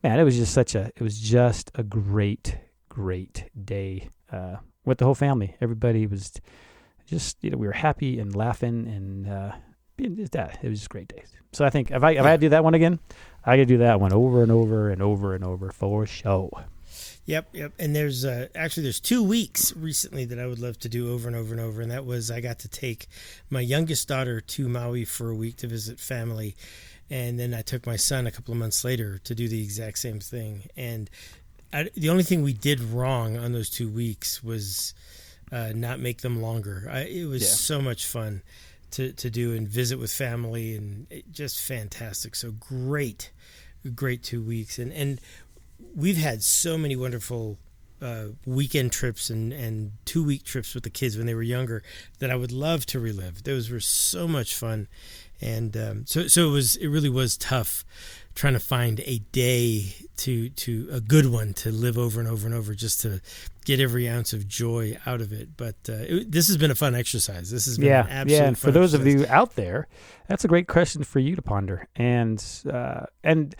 man 0.03 0.19
it 0.19 0.23
was 0.23 0.37
just 0.37 0.53
such 0.53 0.75
a 0.75 0.91
it 0.95 1.01
was 1.01 1.19
just 1.19 1.71
a 1.75 1.83
great 1.83 2.57
great 2.87 3.49
day 3.65 4.09
uh, 4.31 4.57
with 4.85 4.99
the 4.99 5.05
whole 5.05 5.15
family. 5.15 5.55
Everybody 5.59 6.05
was 6.05 6.31
just 7.07 7.43
you 7.43 7.49
know 7.49 7.57
we 7.57 7.67
were 7.67 7.73
happy 7.73 8.19
and 8.19 8.35
laughing 8.35 8.87
and 8.87 9.27
uh, 9.27 9.51
being 9.97 10.15
that 10.31 10.59
it 10.61 10.69
was 10.69 10.79
just 10.79 10.89
great 10.89 11.07
days. 11.07 11.31
So 11.53 11.65
I 11.65 11.71
think 11.71 11.89
if 11.91 12.03
I 12.03 12.11
if 12.11 12.23
I 12.23 12.37
do 12.37 12.49
that 12.49 12.63
one 12.63 12.75
again 12.75 12.99
I 13.43 13.57
could 13.57 13.67
do 13.67 13.79
that 13.79 13.99
one 13.99 14.13
over 14.13 14.43
and 14.43 14.51
over 14.51 14.91
and 14.91 15.01
over 15.01 15.33
and 15.33 15.43
over 15.43 15.71
for 15.71 16.05
show 16.05 16.51
Yep, 17.25 17.49
yep. 17.53 17.73
And 17.79 17.95
there's 17.95 18.23
uh, 18.25 18.47
actually 18.55 18.83
there's 18.83 18.99
two 18.99 19.21
weeks 19.23 19.75
recently 19.75 20.25
that 20.25 20.39
I 20.39 20.45
would 20.47 20.59
love 20.59 20.79
to 20.79 20.89
do 20.89 21.11
over 21.13 21.27
and 21.27 21.35
over 21.35 21.51
and 21.53 21.61
over, 21.61 21.81
and 21.81 21.91
that 21.91 22.05
was 22.05 22.31
I 22.31 22.39
got 22.41 22.59
to 22.59 22.67
take 22.67 23.07
my 23.49 23.61
youngest 23.61 24.07
daughter 24.07 24.39
to 24.41 24.69
Maui 24.69 25.03
for 25.05 25.29
a 25.29 25.35
week 25.35 25.57
to 25.57 25.67
visit 25.67 25.99
family, 25.99 26.55
and 27.09 27.39
then 27.39 27.53
I 27.53 27.61
took 27.61 27.85
my 27.85 27.97
son 27.97 28.27
a 28.27 28.31
couple 28.31 28.53
of 28.53 28.57
months 28.59 28.83
later 28.83 29.19
to 29.25 29.35
do 29.35 29.47
the 29.47 29.61
exact 29.61 29.99
same 29.99 30.19
thing. 30.19 30.63
And 30.77 31.09
I, 31.73 31.89
the 31.95 32.09
only 32.09 32.23
thing 32.23 32.43
we 32.43 32.53
did 32.53 32.79
wrong 32.79 33.37
on 33.37 33.51
those 33.51 33.69
two 33.69 33.89
weeks 33.89 34.41
was 34.41 34.93
uh, 35.51 35.71
not 35.75 35.99
make 35.99 36.21
them 36.21 36.41
longer. 36.41 36.87
I, 36.89 36.99
it 37.01 37.25
was 37.25 37.41
Yeah. 37.41 37.47
so 37.49 37.81
much 37.81 38.05
fun 38.05 38.41
to 38.91 39.11
to 39.11 39.29
do 39.29 39.53
and 39.53 39.67
visit 39.67 39.99
with 39.99 40.13
family, 40.13 40.75
and 40.77 41.07
it, 41.09 41.29
just 41.31 41.59
fantastic. 41.61 42.35
So 42.35 42.51
great, 42.51 43.31
great 43.95 44.23
two 44.23 44.41
weeks, 44.41 44.79
and 44.79 44.93
and 44.93 45.19
we've 45.95 46.17
had 46.17 46.43
so 46.43 46.77
many 46.77 46.95
wonderful 46.95 47.57
uh, 48.01 48.25
weekend 48.45 48.91
trips 48.91 49.29
and, 49.29 49.51
and 49.51 49.91
two 50.05 50.23
week 50.23 50.43
trips 50.43 50.75
with 50.75 50.83
the 50.83 50.89
kids 50.89 51.17
when 51.17 51.25
they 51.25 51.33
were 51.33 51.41
younger 51.41 51.81
that 52.19 52.29
I 52.29 52.35
would 52.35 52.51
love 52.51 52.85
to 52.87 52.99
relive. 52.99 53.43
Those 53.43 53.69
were 53.69 53.79
so 53.79 54.27
much 54.27 54.55
fun, 54.55 54.87
and 55.41 55.75
um, 55.75 56.05
so 56.05 56.27
so 56.27 56.47
it 56.47 56.51
was 56.51 56.75
it 56.75 56.87
really 56.87 57.09
was 57.09 57.37
tough 57.37 57.83
trying 58.35 58.53
to 58.53 58.59
find 58.59 59.01
a 59.05 59.17
day 59.31 59.95
to 60.17 60.49
to 60.49 60.87
a 60.91 61.01
good 61.01 61.25
one 61.25 61.53
to 61.55 61.71
live 61.71 61.97
over 61.97 62.19
and 62.19 62.29
over 62.29 62.45
and 62.45 62.55
over 62.55 62.75
just 62.75 63.01
to 63.01 63.19
get 63.65 63.79
every 63.79 64.07
ounce 64.07 64.31
of 64.31 64.47
joy 64.47 64.95
out 65.07 65.19
of 65.19 65.33
it. 65.33 65.57
But 65.57 65.75
uh, 65.89 65.93
it, 65.93 66.31
this 66.31 66.47
has 66.47 66.57
been 66.57 66.69
a 66.69 66.75
fun 66.75 66.93
exercise. 66.93 67.49
This 67.49 67.65
has 67.65 67.79
been 67.79 67.87
yeah 67.87 68.05
an 68.05 68.11
absolute 68.11 68.37
yeah 68.37 68.47
and 68.47 68.57
for 68.57 68.71
those 68.71 68.93
of 68.93 69.07
you 69.07 69.25
out 69.27 69.55
there 69.55 69.87
that's 70.27 70.45
a 70.45 70.47
great 70.47 70.67
question 70.67 71.03
for 71.03 71.19
you 71.19 71.35
to 71.35 71.41
ponder 71.41 71.87
and 71.95 72.43
uh, 72.71 73.05
and 73.23 73.55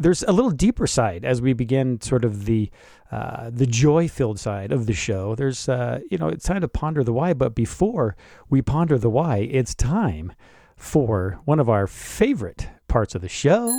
there's 0.00 0.22
a 0.24 0.32
little 0.32 0.50
deeper 0.50 0.86
side 0.86 1.24
as 1.24 1.42
we 1.42 1.52
begin 1.52 2.00
sort 2.00 2.24
of 2.24 2.46
the 2.46 2.70
uh, 3.12 3.50
the 3.52 3.66
joy 3.66 4.08
filled 4.08 4.40
side 4.40 4.72
of 4.72 4.86
the 4.86 4.92
show 4.92 5.34
there's 5.34 5.68
uh, 5.68 6.00
you 6.10 6.18
know 6.18 6.28
it's 6.28 6.44
time 6.44 6.62
to 6.62 6.68
ponder 6.68 7.04
the 7.04 7.12
why 7.12 7.32
but 7.34 7.54
before 7.54 8.16
we 8.48 8.62
ponder 8.62 8.98
the 8.98 9.10
why 9.10 9.38
it's 9.38 9.74
time 9.74 10.32
for 10.76 11.40
one 11.44 11.60
of 11.60 11.68
our 11.68 11.86
favorite 11.86 12.68
parts 12.88 13.14
of 13.14 13.20
the 13.20 13.28
show 13.28 13.70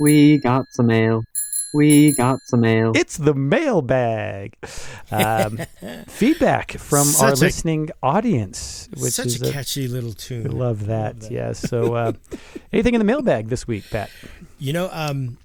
We 0.00 0.38
got 0.38 0.64
some 0.72 0.86
mail. 0.86 1.22
We 1.74 2.12
got 2.12 2.40
some 2.44 2.60
mail. 2.60 2.92
It's 2.94 3.16
the 3.16 3.34
mailbag. 3.34 4.56
Um, 5.10 5.58
feedback 6.06 6.72
from 6.78 7.08
our 7.20 7.32
a- 7.32 7.36
listening 7.36 7.90
audience, 8.00 8.88
which 8.96 9.12
such 9.14 9.26
is 9.26 9.42
a 9.42 9.48
a, 9.48 9.52
catchy 9.52 9.88
little 9.88 10.10
we 10.10 10.14
tune. 10.14 10.50
love 10.56 10.86
that. 10.86 11.18
that. 11.20 11.30
Yes. 11.32 11.58
So, 11.58 11.94
uh, 11.94 12.12
anything 12.72 12.94
in 12.94 13.00
the 13.00 13.04
mailbag 13.04 13.48
this 13.48 13.66
week, 13.66 13.90
Pat? 13.90 14.08
You 14.58 14.72
know, 14.72 14.88
um, 14.92 15.38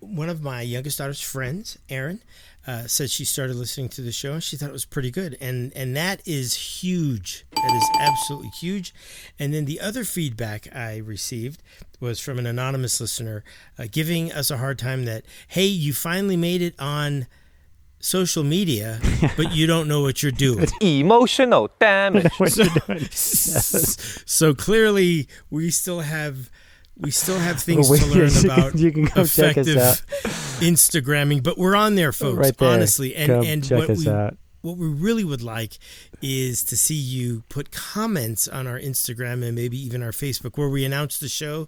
one 0.00 0.28
of 0.28 0.42
my 0.42 0.60
youngest 0.60 0.98
daughter's 0.98 1.22
friends, 1.22 1.78
Erin, 1.88 2.20
uh, 2.66 2.86
said 2.86 3.10
she 3.10 3.24
started 3.24 3.56
listening 3.56 3.88
to 3.90 4.02
the 4.02 4.12
show 4.12 4.34
and 4.34 4.42
she 4.42 4.56
thought 4.56 4.68
it 4.68 4.72
was 4.72 4.84
pretty 4.84 5.10
good, 5.10 5.36
and 5.40 5.72
and 5.74 5.96
that 5.96 6.20
is 6.26 6.54
huge. 6.54 7.46
That 7.54 7.74
is 7.74 8.00
absolutely 8.00 8.50
huge. 8.50 8.94
And 9.38 9.52
then 9.54 9.64
the 9.64 9.80
other 9.80 10.04
feedback 10.04 10.74
I 10.74 10.98
received 10.98 11.62
was 12.00 12.20
from 12.20 12.38
an 12.38 12.46
anonymous 12.46 13.00
listener 13.00 13.44
uh, 13.78 13.86
giving 13.90 14.32
us 14.32 14.50
a 14.50 14.58
hard 14.58 14.78
time 14.78 15.04
that 15.06 15.24
hey, 15.48 15.66
you 15.66 15.92
finally 15.92 16.36
made 16.36 16.62
it 16.62 16.74
on 16.78 17.26
social 18.00 18.42
media, 18.42 19.00
but 19.36 19.52
you 19.52 19.66
don't 19.66 19.86
know 19.88 20.00
what 20.02 20.22
you're 20.22 20.32
doing. 20.32 20.62
It's 20.62 20.72
Emotional 20.80 21.70
damage. 21.78 22.32
Doing? 22.38 23.00
so 23.10 24.54
clearly, 24.54 25.28
we 25.50 25.70
still 25.70 26.00
have. 26.00 26.50
We 27.00 27.10
still 27.10 27.38
have 27.38 27.60
things 27.62 27.86
to 27.88 28.06
learn 28.06 28.28
you 28.28 28.30
can- 28.40 28.44
about 28.50 28.74
you 28.78 28.92
can 28.92 29.06
come 29.06 29.26
check 29.26 29.56
us 29.56 29.66
effective 29.68 29.76
out. 29.78 30.02
Instagramming, 30.60 31.42
but 31.42 31.56
we're 31.58 31.74
on 31.76 31.94
there, 31.94 32.12
folks. 32.12 32.36
right 32.38 32.56
there. 32.56 32.68
Honestly, 32.68 33.14
and 33.16 33.26
Come 33.28 33.44
and 33.44 33.66
what 33.70 33.88
we 33.96 34.08
out. 34.08 34.36
what 34.60 34.76
we 34.76 34.86
really 34.88 35.24
would 35.24 35.42
like 35.42 35.78
is 36.20 36.62
to 36.64 36.76
see 36.76 36.94
you 36.94 37.42
put 37.48 37.70
comments 37.70 38.46
on 38.46 38.66
our 38.66 38.78
Instagram 38.78 39.42
and 39.42 39.54
maybe 39.54 39.78
even 39.82 40.02
our 40.02 40.10
Facebook 40.12 40.58
where 40.58 40.68
we 40.68 40.84
announce 40.84 41.18
the 41.18 41.28
show 41.28 41.66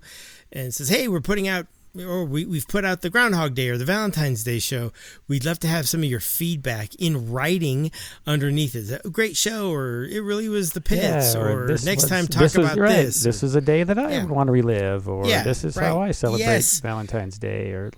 and 0.52 0.74
says, 0.74 0.88
"Hey, 0.90 1.08
we're 1.08 1.20
putting 1.20 1.48
out." 1.48 1.66
Or 1.98 2.24
we, 2.24 2.46
we've 2.46 2.66
put 2.66 2.86
out 2.86 3.02
the 3.02 3.10
Groundhog 3.10 3.54
Day 3.54 3.68
or 3.68 3.76
the 3.76 3.84
Valentine's 3.84 4.42
Day 4.44 4.58
show. 4.58 4.92
We'd 5.28 5.44
love 5.44 5.58
to 5.60 5.68
have 5.68 5.86
some 5.86 6.00
of 6.02 6.08
your 6.08 6.20
feedback 6.20 6.94
in 6.94 7.30
writing 7.30 7.90
underneath 8.26 8.74
it. 8.74 9.02
A 9.04 9.10
great 9.10 9.36
show, 9.36 9.70
or 9.70 10.04
it 10.04 10.20
really 10.20 10.48
was 10.48 10.72
the 10.72 10.80
pits, 10.80 11.34
or, 11.34 11.66
this 11.66 11.84
next 11.84 12.04
was- 12.04 12.10
time 12.10 12.26
talk 12.26 12.40
this 12.42 12.54
about 12.54 12.78
right, 12.78 12.88
this. 12.96 13.22
This 13.22 13.42
is 13.42 13.54
a 13.54 13.60
day 13.60 13.82
that 13.82 13.98
I 13.98 14.12
Yeah. 14.12 14.22
would 14.22 14.30
want 14.30 14.46
to 14.48 14.52
relive, 14.52 15.06
or 15.06 15.26
Yeah, 15.26 15.42
this 15.42 15.64
is 15.64 15.76
right. 15.76 15.84
how 15.84 16.00
I 16.00 16.12
celebrate 16.12 16.46
Yes. 16.46 16.80
Valentine's 16.80 17.38
Day, 17.38 17.72
or 17.72 17.90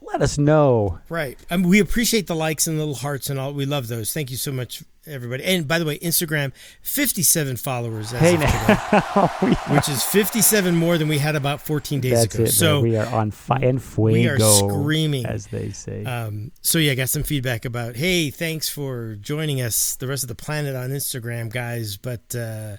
let 0.00 0.22
us 0.22 0.38
know. 0.38 0.98
Right. 1.10 1.38
Um, 1.50 1.64
we 1.64 1.80
appreciate 1.80 2.26
the 2.28 2.34
likes 2.34 2.66
and 2.66 2.78
little 2.78 2.94
hearts 2.94 3.28
and 3.28 3.38
all. 3.38 3.52
We 3.52 3.66
love 3.66 3.88
those. 3.88 4.12
Thank 4.14 4.30
you 4.30 4.36
so 4.38 4.52
much, 4.52 4.82
everybody. 5.06 5.44
And 5.44 5.66
by 5.66 5.78
the 5.78 5.84
way, 5.84 5.98
Instagram, 5.98 6.52
57 6.82 7.56
followers 7.56 8.10
Hey, 8.10 8.34
of 8.34 8.40
today, 8.40 8.52
now 8.92 9.30
we, 9.42 9.52
which 9.74 9.88
is 9.88 10.02
57 10.02 10.74
more 10.76 10.98
than 10.98 11.08
we 11.08 11.18
had 11.18 11.34
about 11.36 11.60
14 11.60 12.00
days 12.00 12.12
that's 12.12 12.34
ago. 12.34 12.44
it. 12.44 12.48
so, 12.52 12.74
man. 12.74 12.90
we 12.90 12.96
are 12.96 13.06
on 13.06 13.30
fire 13.30 13.58
and 13.68 13.82
fuego, 13.82 14.12
we 14.12 14.28
are 14.28 14.38
screaming. 14.38 15.26
as 15.26 15.46
they 15.48 15.70
say. 15.70 16.04
um, 16.04 16.52
so 16.60 16.78
yeah, 16.78 16.92
I 16.92 16.94
got 16.94 17.08
some 17.08 17.22
feedback 17.22 17.64
about, 17.64 17.96
hey, 17.96 18.30
thanks 18.30 18.68
for 18.68 19.16
joining 19.16 19.60
us, 19.60 19.96
the 19.96 20.06
rest 20.06 20.22
of 20.24 20.28
the 20.28 20.34
planet 20.34 20.76
on 20.76 20.90
Instagram, 20.90 21.50
guys. 21.52 21.96
But 21.96 22.34
uh, 22.34 22.76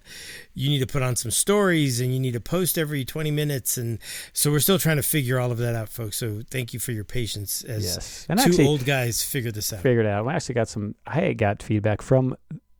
you 0.54 0.70
need 0.70 0.80
to 0.80 0.88
put 0.88 1.02
on 1.02 1.16
some 1.16 1.32
stories 1.32 2.00
and 2.00 2.14
you 2.14 2.20
need 2.20 2.34
to 2.34 2.40
post 2.42 2.78
every 2.78 3.04
20 3.04 3.32
minutes. 3.32 3.78
And 3.78 4.00
so 4.32 4.52
we're 4.52 4.60
still 4.60 4.80
trying 4.80 4.98
to 4.98 5.04
figure 5.04 5.40
all 5.40 5.52
of 5.52 5.58
that 5.58 5.76
out, 5.76 5.90
folks. 5.90 6.18
So 6.18 6.42
thank 6.50 6.74
you 6.74 6.80
for 6.80 6.92
your 6.94 7.04
patience 7.04 7.64
as 7.64 7.84
yes, 7.84 8.26
and 8.30 8.40
two 8.40 8.46
actually, 8.50 8.68
old 8.68 8.86
guys 8.86 9.24
figure 9.24 9.52
this 9.52 9.74
out. 9.74 9.82
figured 9.82 10.06
out. 10.06 10.28
I 10.28 10.36
actually 10.36 10.56
got 10.56 10.68
some. 10.70 10.96
I 11.06 11.34
got 11.34 11.62
feedback 11.62 12.02
from 12.02 12.13
from 12.14 12.36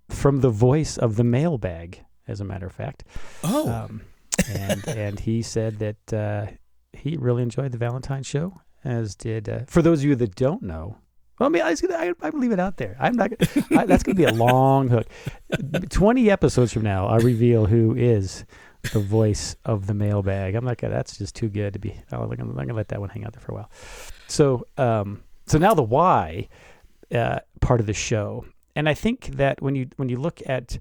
from 0.10 0.42
the 0.42 0.50
voice 0.52 0.96
of 0.96 1.16
the 1.16 1.24
mailbag, 1.24 2.06
as 2.28 2.40
a 2.40 2.44
matter 2.44 2.68
of 2.68 2.72
fact. 2.72 3.04
Oh, 3.44 3.68
Um, 3.68 4.02
and 4.48 4.88
and 5.06 5.20
he 5.20 5.42
said 5.42 5.80
that 5.80 6.14
uh, 6.14 6.52
he 6.94 7.18
really 7.18 7.42
enjoyed 7.42 7.72
the 7.72 7.80
Valentine 7.80 8.22
show, 8.22 8.62
as 8.84 9.16
did. 9.16 9.50
Uh, 9.50 9.62
for 9.68 9.82
those 9.82 10.02
of 10.02 10.06
you 10.06 10.16
that 10.18 10.36
don't 10.36 10.62
know, 10.62 10.98
well, 11.40 11.48
I 11.48 11.50
mean, 11.50 11.64
I, 11.64 11.72
was 11.72 11.82
gonna, 11.82 11.96
I, 11.96 12.14
I'm 12.22 12.40
leave 12.40 12.52
it 12.52 12.60
out 12.60 12.78
there. 12.78 12.96
I'm 13.00 13.16
not. 13.16 13.32
I, 13.76 13.86
that's 13.86 14.04
going 14.04 14.16
to 14.16 14.22
be 14.22 14.26
a 14.26 14.32
long 14.34 14.90
hook. 14.90 15.08
Twenty 15.90 16.30
episodes 16.30 16.72
from 16.72 16.84
now, 16.84 17.08
I'll 17.08 17.20
reveal 17.20 17.66
who 17.66 17.96
is 17.96 18.46
the 18.92 19.00
voice 19.00 19.56
of 19.66 19.88
the 19.88 19.96
mailbag. 19.96 20.54
I'm 20.54 20.64
not 20.64 20.78
gonna. 20.78 20.94
That's 20.94 21.18
just 21.18 21.36
too 21.36 21.50
good 21.50 21.74
to 21.74 21.80
be. 21.80 22.00
Oh, 22.12 22.22
I'm 22.22 22.30
not 22.30 22.68
gonna 22.68 22.74
let 22.76 22.90
that 22.90 23.00
one 23.00 23.10
hang 23.10 23.26
out 23.26 23.34
there 23.34 23.42
for 23.42 23.54
a 23.54 23.56
while. 23.56 23.72
So, 24.28 24.68
um, 24.78 25.24
so 25.48 25.58
now 25.58 25.74
the 25.74 25.82
why 25.82 26.50
uh, 27.12 27.40
part 27.62 27.80
of 27.80 27.88
the 27.88 27.94
show, 27.94 28.46
and 28.76 28.90
I 28.90 28.94
think 28.94 29.28
that 29.38 29.62
when 29.62 29.76
you 29.76 29.88
when 29.98 30.10
you 30.10 30.18
look 30.18 30.42
at 30.46 30.80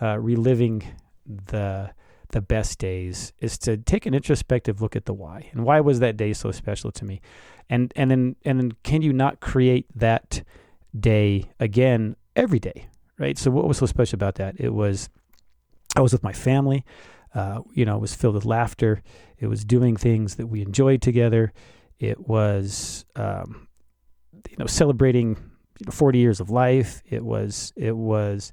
uh, 0.00 0.18
reliving 0.18 0.82
the 1.26 1.90
the 2.30 2.40
best 2.40 2.78
days 2.78 3.32
is 3.40 3.58
to 3.58 3.76
take 3.76 4.06
an 4.06 4.14
introspective 4.14 4.80
look 4.80 4.96
at 4.96 5.04
the 5.04 5.12
why. 5.12 5.50
And 5.52 5.64
why 5.64 5.80
was 5.80 6.00
that 6.00 6.16
day 6.16 6.32
so 6.32 6.50
special 6.50 6.90
to 6.92 7.04
me? 7.04 7.20
And 7.68 7.92
and 7.96 8.10
then 8.10 8.36
and 8.44 8.58
then 8.58 8.72
can 8.82 9.02
you 9.02 9.12
not 9.12 9.40
create 9.40 9.86
that 9.94 10.42
day 10.98 11.50
again 11.60 12.16
every 12.36 12.58
day 12.58 12.88
right? 13.22 13.38
So 13.38 13.50
what 13.50 13.68
was 13.68 13.78
so 13.78 13.86
special 13.86 14.16
about 14.16 14.34
that? 14.36 14.56
It 14.58 14.74
was 14.74 15.08
i 15.94 16.00
was 16.00 16.12
with 16.12 16.22
my 16.22 16.32
family. 16.32 16.84
Uh, 17.34 17.62
you 17.72 17.84
know 17.86 17.96
it 17.96 18.00
was 18.00 18.14
filled 18.14 18.34
with 18.34 18.44
laughter. 18.44 19.02
It 19.38 19.46
was 19.46 19.64
doing 19.64 19.96
things 19.96 20.36
that 20.36 20.48
we 20.48 20.60
enjoyed 20.60 21.00
together. 21.00 21.52
It 21.98 22.28
was 22.28 23.04
um, 23.16 23.68
you 24.50 24.56
know 24.58 24.66
celebrating 24.66 25.38
40 25.90 26.18
years 26.18 26.40
of 26.40 26.50
life. 26.50 27.02
It 27.08 27.24
was 27.24 27.72
it 27.76 27.96
was 27.96 28.52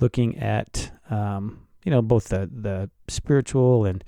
looking 0.00 0.38
at 0.38 0.92
um, 1.10 1.66
you 1.84 1.90
know 1.90 2.02
both 2.02 2.28
the 2.28 2.48
the 2.52 2.90
spiritual 3.08 3.84
and 3.84 4.04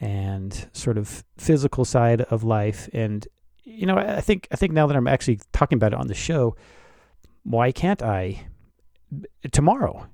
and 0.00 0.68
sort 0.72 0.98
of 0.98 1.24
physical 1.36 1.84
side 1.84 2.22
of 2.22 2.44
life. 2.44 2.88
And 2.92 3.26
you 3.64 3.86
know 3.86 3.96
I 3.96 4.20
think 4.20 4.48
I 4.50 4.56
think 4.56 4.72
now 4.72 4.86
that 4.86 4.96
I'm 4.96 5.08
actually 5.08 5.40
talking 5.52 5.76
about 5.76 5.92
it 5.92 5.98
on 5.98 6.06
the 6.06 6.14
show 6.14 6.56
why 7.44 7.70
can't 7.70 8.02
I 8.02 8.46
tomorrow 9.52 10.08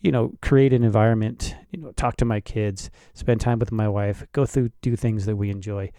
you 0.00 0.12
know 0.12 0.32
create 0.40 0.72
an 0.72 0.84
environment 0.84 1.56
you 1.72 1.80
know 1.80 1.92
talk 1.92 2.16
to 2.16 2.24
my 2.24 2.40
kids 2.40 2.90
spend 3.14 3.40
time 3.40 3.58
with 3.58 3.72
my 3.72 3.88
wife 3.88 4.24
go 4.32 4.46
through 4.46 4.70
do 4.82 4.94
things 4.94 5.26
that 5.26 5.36
we 5.36 5.50
enjoy 5.50 5.90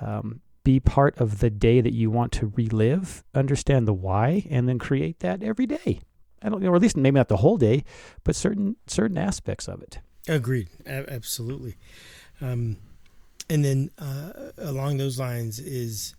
um, 0.00 0.40
be 0.64 0.78
part 0.78 1.16
of 1.18 1.40
the 1.40 1.50
day 1.50 1.80
that 1.80 1.92
you 1.92 2.10
want 2.10 2.32
to 2.32 2.52
relive 2.54 3.24
understand 3.34 3.88
the 3.88 3.94
why 3.94 4.46
and 4.50 4.68
then 4.68 4.78
create 4.78 5.20
that 5.20 5.42
every 5.42 5.66
day 5.66 6.00
I 6.42 6.48
don't 6.48 6.62
know, 6.62 6.70
or 6.70 6.76
at 6.76 6.82
least 6.82 6.96
maybe 6.96 7.16
not 7.16 7.28
the 7.28 7.38
whole 7.38 7.56
day, 7.56 7.84
but 8.24 8.34
certain 8.34 8.76
certain 8.86 9.18
aspects 9.18 9.68
of 9.68 9.82
it. 9.82 10.00
Agreed, 10.28 10.68
A- 10.86 11.12
absolutely. 11.12 11.76
Um, 12.40 12.78
and 13.48 13.64
then 13.64 13.90
uh, 13.98 14.52
along 14.58 14.96
those 14.96 15.18
lines 15.18 15.58
is 15.58 16.14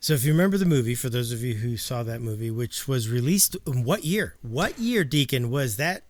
so 0.00 0.14
if 0.14 0.24
you 0.24 0.32
remember 0.32 0.58
the 0.58 0.66
movie, 0.66 0.94
for 0.94 1.08
those 1.08 1.30
of 1.32 1.42
you 1.42 1.54
who 1.54 1.76
saw 1.76 2.02
that 2.02 2.20
movie, 2.20 2.50
which 2.50 2.88
was 2.88 3.08
released 3.08 3.56
in 3.66 3.84
what 3.84 4.04
year? 4.04 4.36
What 4.42 4.78
year, 4.78 5.04
Deacon, 5.04 5.48
was 5.48 5.76
that 5.76 6.02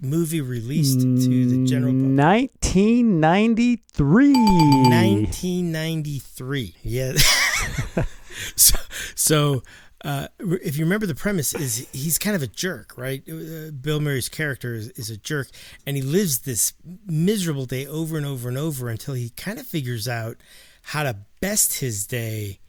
movie 0.00 0.40
released 0.40 1.00
to 1.00 1.46
the 1.46 1.66
general 1.66 1.92
public? 1.92 2.16
1993. 2.16 4.32
1993. 4.32 6.74
Yeah. 6.82 7.12
so, 8.56 8.78
so 9.14 9.62
uh, 10.04 10.28
if 10.40 10.76
you 10.76 10.84
remember 10.84 11.06
the 11.06 11.14
premise 11.14 11.54
is 11.54 11.88
he's 11.92 12.18
kind 12.18 12.36
of 12.36 12.42
a 12.42 12.46
jerk 12.46 12.96
right 12.96 13.22
uh, 13.28 13.70
bill 13.72 14.00
murray's 14.00 14.28
character 14.28 14.74
is, 14.74 14.90
is, 14.90 15.10
a 15.10 15.16
jerk 15.16 15.48
and 15.84 15.96
he 15.96 16.02
lives 16.02 16.40
this 16.40 16.72
miserable 17.04 17.66
day 17.66 17.84
over 17.84 18.16
and 18.16 18.24
over 18.24 18.48
and 18.48 18.56
over 18.56 18.88
until 18.88 19.14
he 19.14 19.30
kind 19.30 19.58
of 19.58 19.66
figures 19.66 20.06
out 20.06 20.36
how 20.82 21.02
to 21.02 21.16
best 21.40 21.80
his 21.80 22.06
day 22.06 22.60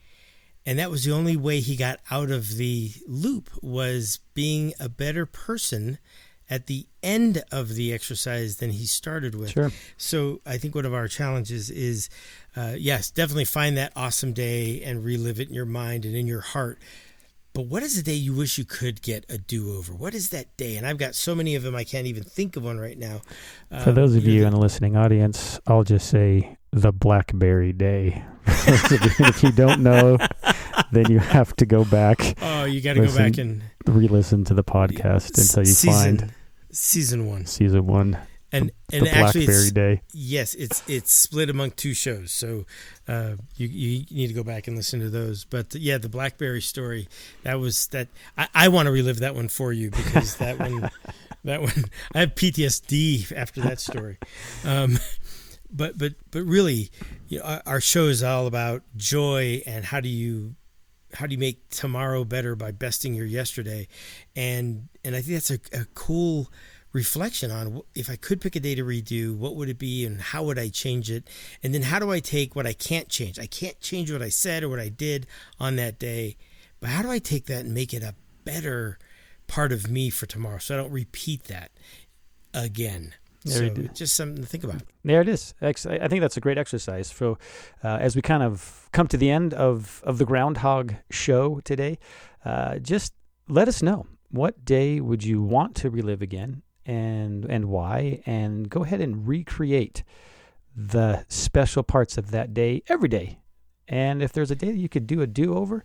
and 0.66 0.78
that 0.78 0.90
was 0.90 1.04
the 1.04 1.12
only 1.12 1.36
way 1.36 1.60
he 1.60 1.76
got 1.76 2.00
out 2.10 2.30
of 2.30 2.56
the 2.56 2.90
loop 3.06 3.48
was 3.62 4.18
being 4.34 4.74
a 4.80 4.88
better 4.88 5.24
person 5.24 5.98
at 6.50 6.66
the 6.66 6.84
end 7.02 7.42
of 7.52 7.76
the 7.76 7.92
exercise 7.92 8.56
than 8.56 8.70
he 8.70 8.84
started 8.84 9.36
with. 9.36 9.50
Sure. 9.50 9.70
So 9.96 10.40
I 10.44 10.58
think 10.58 10.74
one 10.74 10.84
of 10.84 10.92
our 10.92 11.06
challenges 11.06 11.70
is, 11.70 12.10
uh, 12.56 12.74
yes, 12.76 13.10
definitely 13.10 13.44
find 13.44 13.76
that 13.76 13.92
awesome 13.94 14.32
day 14.32 14.82
and 14.82 15.04
relive 15.04 15.38
it 15.38 15.48
in 15.48 15.54
your 15.54 15.64
mind 15.64 16.04
and 16.04 16.16
in 16.16 16.26
your 16.26 16.40
heart. 16.40 16.78
But 17.52 17.66
what 17.66 17.82
is 17.82 17.96
the 17.96 18.02
day 18.02 18.14
you 18.14 18.34
wish 18.34 18.58
you 18.58 18.64
could 18.64 19.00
get 19.00 19.24
a 19.28 19.38
do 19.38 19.76
over? 19.76 19.92
What 19.92 20.14
is 20.14 20.30
that 20.30 20.56
day? 20.56 20.76
And 20.76 20.86
I've 20.86 20.98
got 20.98 21.14
so 21.14 21.34
many 21.34 21.54
of 21.54 21.62
them, 21.62 21.74
I 21.74 21.84
can't 21.84 22.06
even 22.06 22.22
think 22.22 22.56
of 22.56 22.64
one 22.64 22.78
right 22.78 22.98
now. 22.98 23.22
For 23.82 23.90
um, 23.90 23.94
those 23.94 24.14
of 24.14 24.24
you 24.24 24.44
in 24.44 24.52
the 24.52 24.58
listening 24.58 24.96
audience, 24.96 25.58
I'll 25.66 25.84
just 25.84 26.08
say 26.08 26.56
the 26.72 26.92
Blackberry 26.92 27.72
Day. 27.72 28.24
if 28.46 29.42
you 29.42 29.52
don't 29.52 29.80
know, 29.80 30.16
then 30.92 31.10
you 31.10 31.18
have 31.18 31.54
to 31.56 31.66
go 31.66 31.84
back. 31.84 32.36
Oh, 32.40 32.64
you 32.64 32.80
got 32.80 32.94
to 32.94 33.06
go 33.06 33.16
back 33.16 33.38
and 33.38 33.62
re 33.84 34.06
listen 34.08 34.44
to 34.44 34.54
the 34.54 34.64
podcast 34.64 35.38
until 35.38 35.62
you 35.62 35.72
season, 35.72 36.18
find 36.18 36.34
season 36.72 37.26
one. 37.26 37.46
Season 37.46 37.86
one 37.86 38.18
and 38.52 38.72
the, 38.88 38.96
and 38.96 39.06
the 39.06 39.14
actually 39.14 39.46
Blackberry 39.46 39.70
Day. 39.70 40.02
Yes, 40.12 40.54
it's 40.54 40.82
it's 40.88 41.12
split 41.12 41.50
among 41.50 41.72
two 41.72 41.94
shows, 41.94 42.32
so 42.32 42.66
uh, 43.06 43.36
you 43.56 43.68
you 43.68 44.04
need 44.10 44.28
to 44.28 44.34
go 44.34 44.42
back 44.42 44.66
and 44.66 44.76
listen 44.76 45.00
to 45.00 45.10
those. 45.10 45.44
But 45.44 45.74
yeah, 45.74 45.98
the 45.98 46.08
Blackberry 46.08 46.62
story 46.62 47.08
that 47.42 47.60
was 47.60 47.86
that 47.88 48.08
I, 48.36 48.48
I 48.54 48.68
want 48.68 48.86
to 48.86 48.92
relive 48.92 49.20
that 49.20 49.34
one 49.34 49.48
for 49.48 49.72
you 49.72 49.90
because 49.90 50.36
that 50.36 50.58
one 50.58 50.90
that 51.44 51.60
one 51.60 51.84
I 52.14 52.20
have 52.20 52.34
PTSD 52.34 53.32
after 53.32 53.60
that 53.62 53.80
story. 53.80 54.18
Um, 54.64 54.98
but 55.70 55.96
but 55.96 56.14
but 56.30 56.42
really, 56.42 56.90
you 57.28 57.38
know, 57.38 57.44
our, 57.44 57.62
our 57.66 57.80
show 57.80 58.06
is 58.06 58.22
all 58.22 58.46
about 58.46 58.82
joy 58.96 59.62
and 59.66 59.84
how 59.84 60.00
do 60.00 60.08
you 60.08 60.56
how 61.14 61.26
do 61.26 61.34
you 61.34 61.38
make 61.38 61.68
tomorrow 61.70 62.24
better 62.24 62.54
by 62.56 62.70
besting 62.70 63.14
your 63.14 63.26
yesterday, 63.26 63.88
and 64.36 64.88
and 65.04 65.16
I 65.16 65.20
think 65.22 65.34
that's 65.34 65.50
a, 65.50 65.80
a 65.80 65.84
cool 65.94 66.50
reflection 66.92 67.50
on 67.50 67.82
if 67.94 68.10
I 68.10 68.16
could 68.16 68.40
pick 68.40 68.56
a 68.56 68.60
day 68.60 68.74
to 68.74 68.84
redo, 68.84 69.36
what 69.36 69.54
would 69.56 69.68
it 69.68 69.78
be 69.78 70.04
and 70.04 70.20
how 70.20 70.42
would 70.44 70.58
I 70.58 70.68
change 70.68 71.10
it? 71.10 71.28
And 71.62 71.72
then 71.72 71.82
how 71.82 71.98
do 71.98 72.10
I 72.10 72.20
take 72.20 72.56
what 72.56 72.66
I 72.66 72.72
can't 72.72 73.08
change? 73.08 73.38
I 73.38 73.46
can't 73.46 73.80
change 73.80 74.10
what 74.10 74.22
I 74.22 74.28
said 74.28 74.64
or 74.64 74.68
what 74.68 74.80
I 74.80 74.88
did 74.88 75.26
on 75.58 75.76
that 75.76 75.98
day, 75.98 76.36
but 76.80 76.90
how 76.90 77.02
do 77.02 77.10
I 77.10 77.18
take 77.18 77.46
that 77.46 77.64
and 77.64 77.74
make 77.74 77.94
it 77.94 78.02
a 78.02 78.14
better 78.44 78.98
part 79.46 79.72
of 79.72 79.90
me 79.90 80.10
for 80.10 80.26
tomorrow 80.26 80.58
so 80.58 80.74
I 80.74 80.78
don't 80.78 80.92
repeat 80.92 81.44
that 81.44 81.70
again? 82.52 83.14
There 83.44 83.74
so 83.74 83.82
just 83.94 84.14
something 84.14 84.42
to 84.42 84.48
think 84.48 84.64
about. 84.64 84.82
There 85.02 85.22
it 85.22 85.28
is. 85.28 85.54
I 85.62 85.72
think 85.72 86.20
that's 86.20 86.36
a 86.36 86.40
great 86.40 86.58
exercise. 86.58 87.08
So, 87.08 87.38
uh, 87.82 87.96
as 88.00 88.14
we 88.14 88.20
kind 88.20 88.42
of 88.42 88.88
come 88.92 89.06
to 89.08 89.16
the 89.16 89.30
end 89.30 89.54
of, 89.54 90.02
of 90.04 90.18
the 90.18 90.26
Groundhog 90.26 90.94
Show 91.10 91.60
today, 91.60 91.98
uh, 92.44 92.78
just 92.80 93.14
let 93.48 93.66
us 93.66 93.82
know 93.82 94.06
what 94.30 94.64
day 94.64 95.00
would 95.00 95.24
you 95.24 95.42
want 95.42 95.74
to 95.76 95.90
relive 95.90 96.22
again 96.22 96.62
and 96.86 97.44
and 97.46 97.66
why 97.66 98.22
and 98.26 98.70
go 98.70 98.84
ahead 98.84 99.00
and 99.00 99.26
recreate 99.26 100.02
the 100.74 101.24
special 101.28 101.82
parts 101.82 102.16
of 102.16 102.30
that 102.30 102.54
day 102.54 102.82
every 102.88 103.08
day 103.08 103.38
and 103.88 104.22
if 104.22 104.32
there's 104.32 104.50
a 104.50 104.54
day 104.54 104.70
that 104.70 104.78
you 104.78 104.88
could 104.88 105.06
do 105.06 105.20
a 105.20 105.26
do-over 105.26 105.84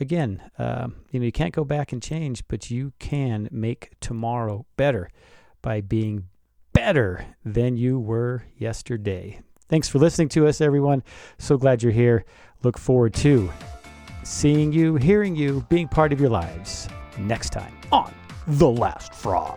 again 0.00 0.40
um, 0.58 0.94
you 1.10 1.20
know 1.20 1.26
you 1.26 1.32
can't 1.32 1.54
go 1.54 1.64
back 1.64 1.92
and 1.92 2.02
change 2.02 2.42
but 2.48 2.70
you 2.70 2.92
can 2.98 3.48
make 3.50 3.90
tomorrow 4.00 4.64
better 4.76 5.10
by 5.60 5.80
being 5.80 6.28
better 6.84 7.24
than 7.44 7.76
you 7.76 7.96
were 7.96 8.42
yesterday 8.58 9.40
thanks 9.68 9.88
for 9.88 10.00
listening 10.00 10.28
to 10.28 10.48
us 10.48 10.60
everyone 10.60 11.00
so 11.38 11.56
glad 11.56 11.80
you're 11.80 11.92
here 11.92 12.24
look 12.64 12.76
forward 12.76 13.14
to 13.14 13.48
seeing 14.24 14.72
you 14.72 14.96
hearing 14.96 15.36
you 15.36 15.64
being 15.68 15.86
part 15.86 16.12
of 16.12 16.20
your 16.20 16.28
lives 16.28 16.88
next 17.20 17.50
time 17.50 17.72
on 17.92 18.12
the 18.48 18.68
last 18.68 19.14
fry 19.14 19.54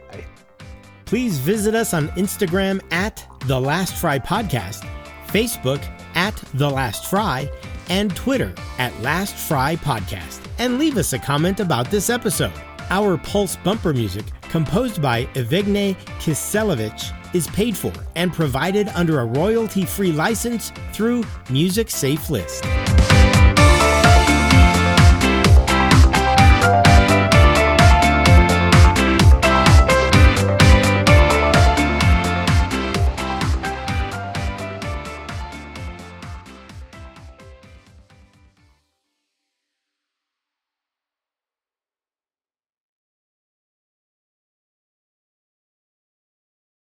please 1.06 1.40
visit 1.40 1.74
us 1.74 1.96
on 1.96 2.10
Instagram 2.10 2.80
at 2.92 3.26
The 3.46 3.60
Last 3.60 3.96
Fry 3.96 4.20
Podcast, 4.20 4.88
Facebook 5.28 5.84
at 6.16 6.36
The 6.56 6.70
Last 6.70 7.06
Fry, 7.08 7.50
and 7.90 8.16
Twitter 8.16 8.54
at 8.80 9.00
Last 9.02 9.36
Fry 9.36 9.76
Podcast. 9.78 10.42
And 10.58 10.78
leave 10.78 10.98
us 10.98 11.14
a 11.14 11.20
comment 11.20 11.60
about 11.60 11.90
this 11.92 12.10
episode. 12.10 12.54
Our 12.90 13.18
Pulse 13.18 13.56
bumper 13.58 13.94
music, 13.94 14.26
composed 14.44 15.02
by 15.02 15.26
Evgeny 15.34 15.96
Kiselevich, 16.20 17.12
is 17.34 17.48
paid 17.48 17.76
for 17.76 17.92
and 18.16 18.32
provided 18.32 18.90
under 18.90 19.20
a 19.20 19.26
royalty 19.26 19.86
free 19.86 20.12
license 20.12 20.72
through 20.94 21.24
Music 21.50 21.90
Safe 21.90 22.30
List. 22.30 22.64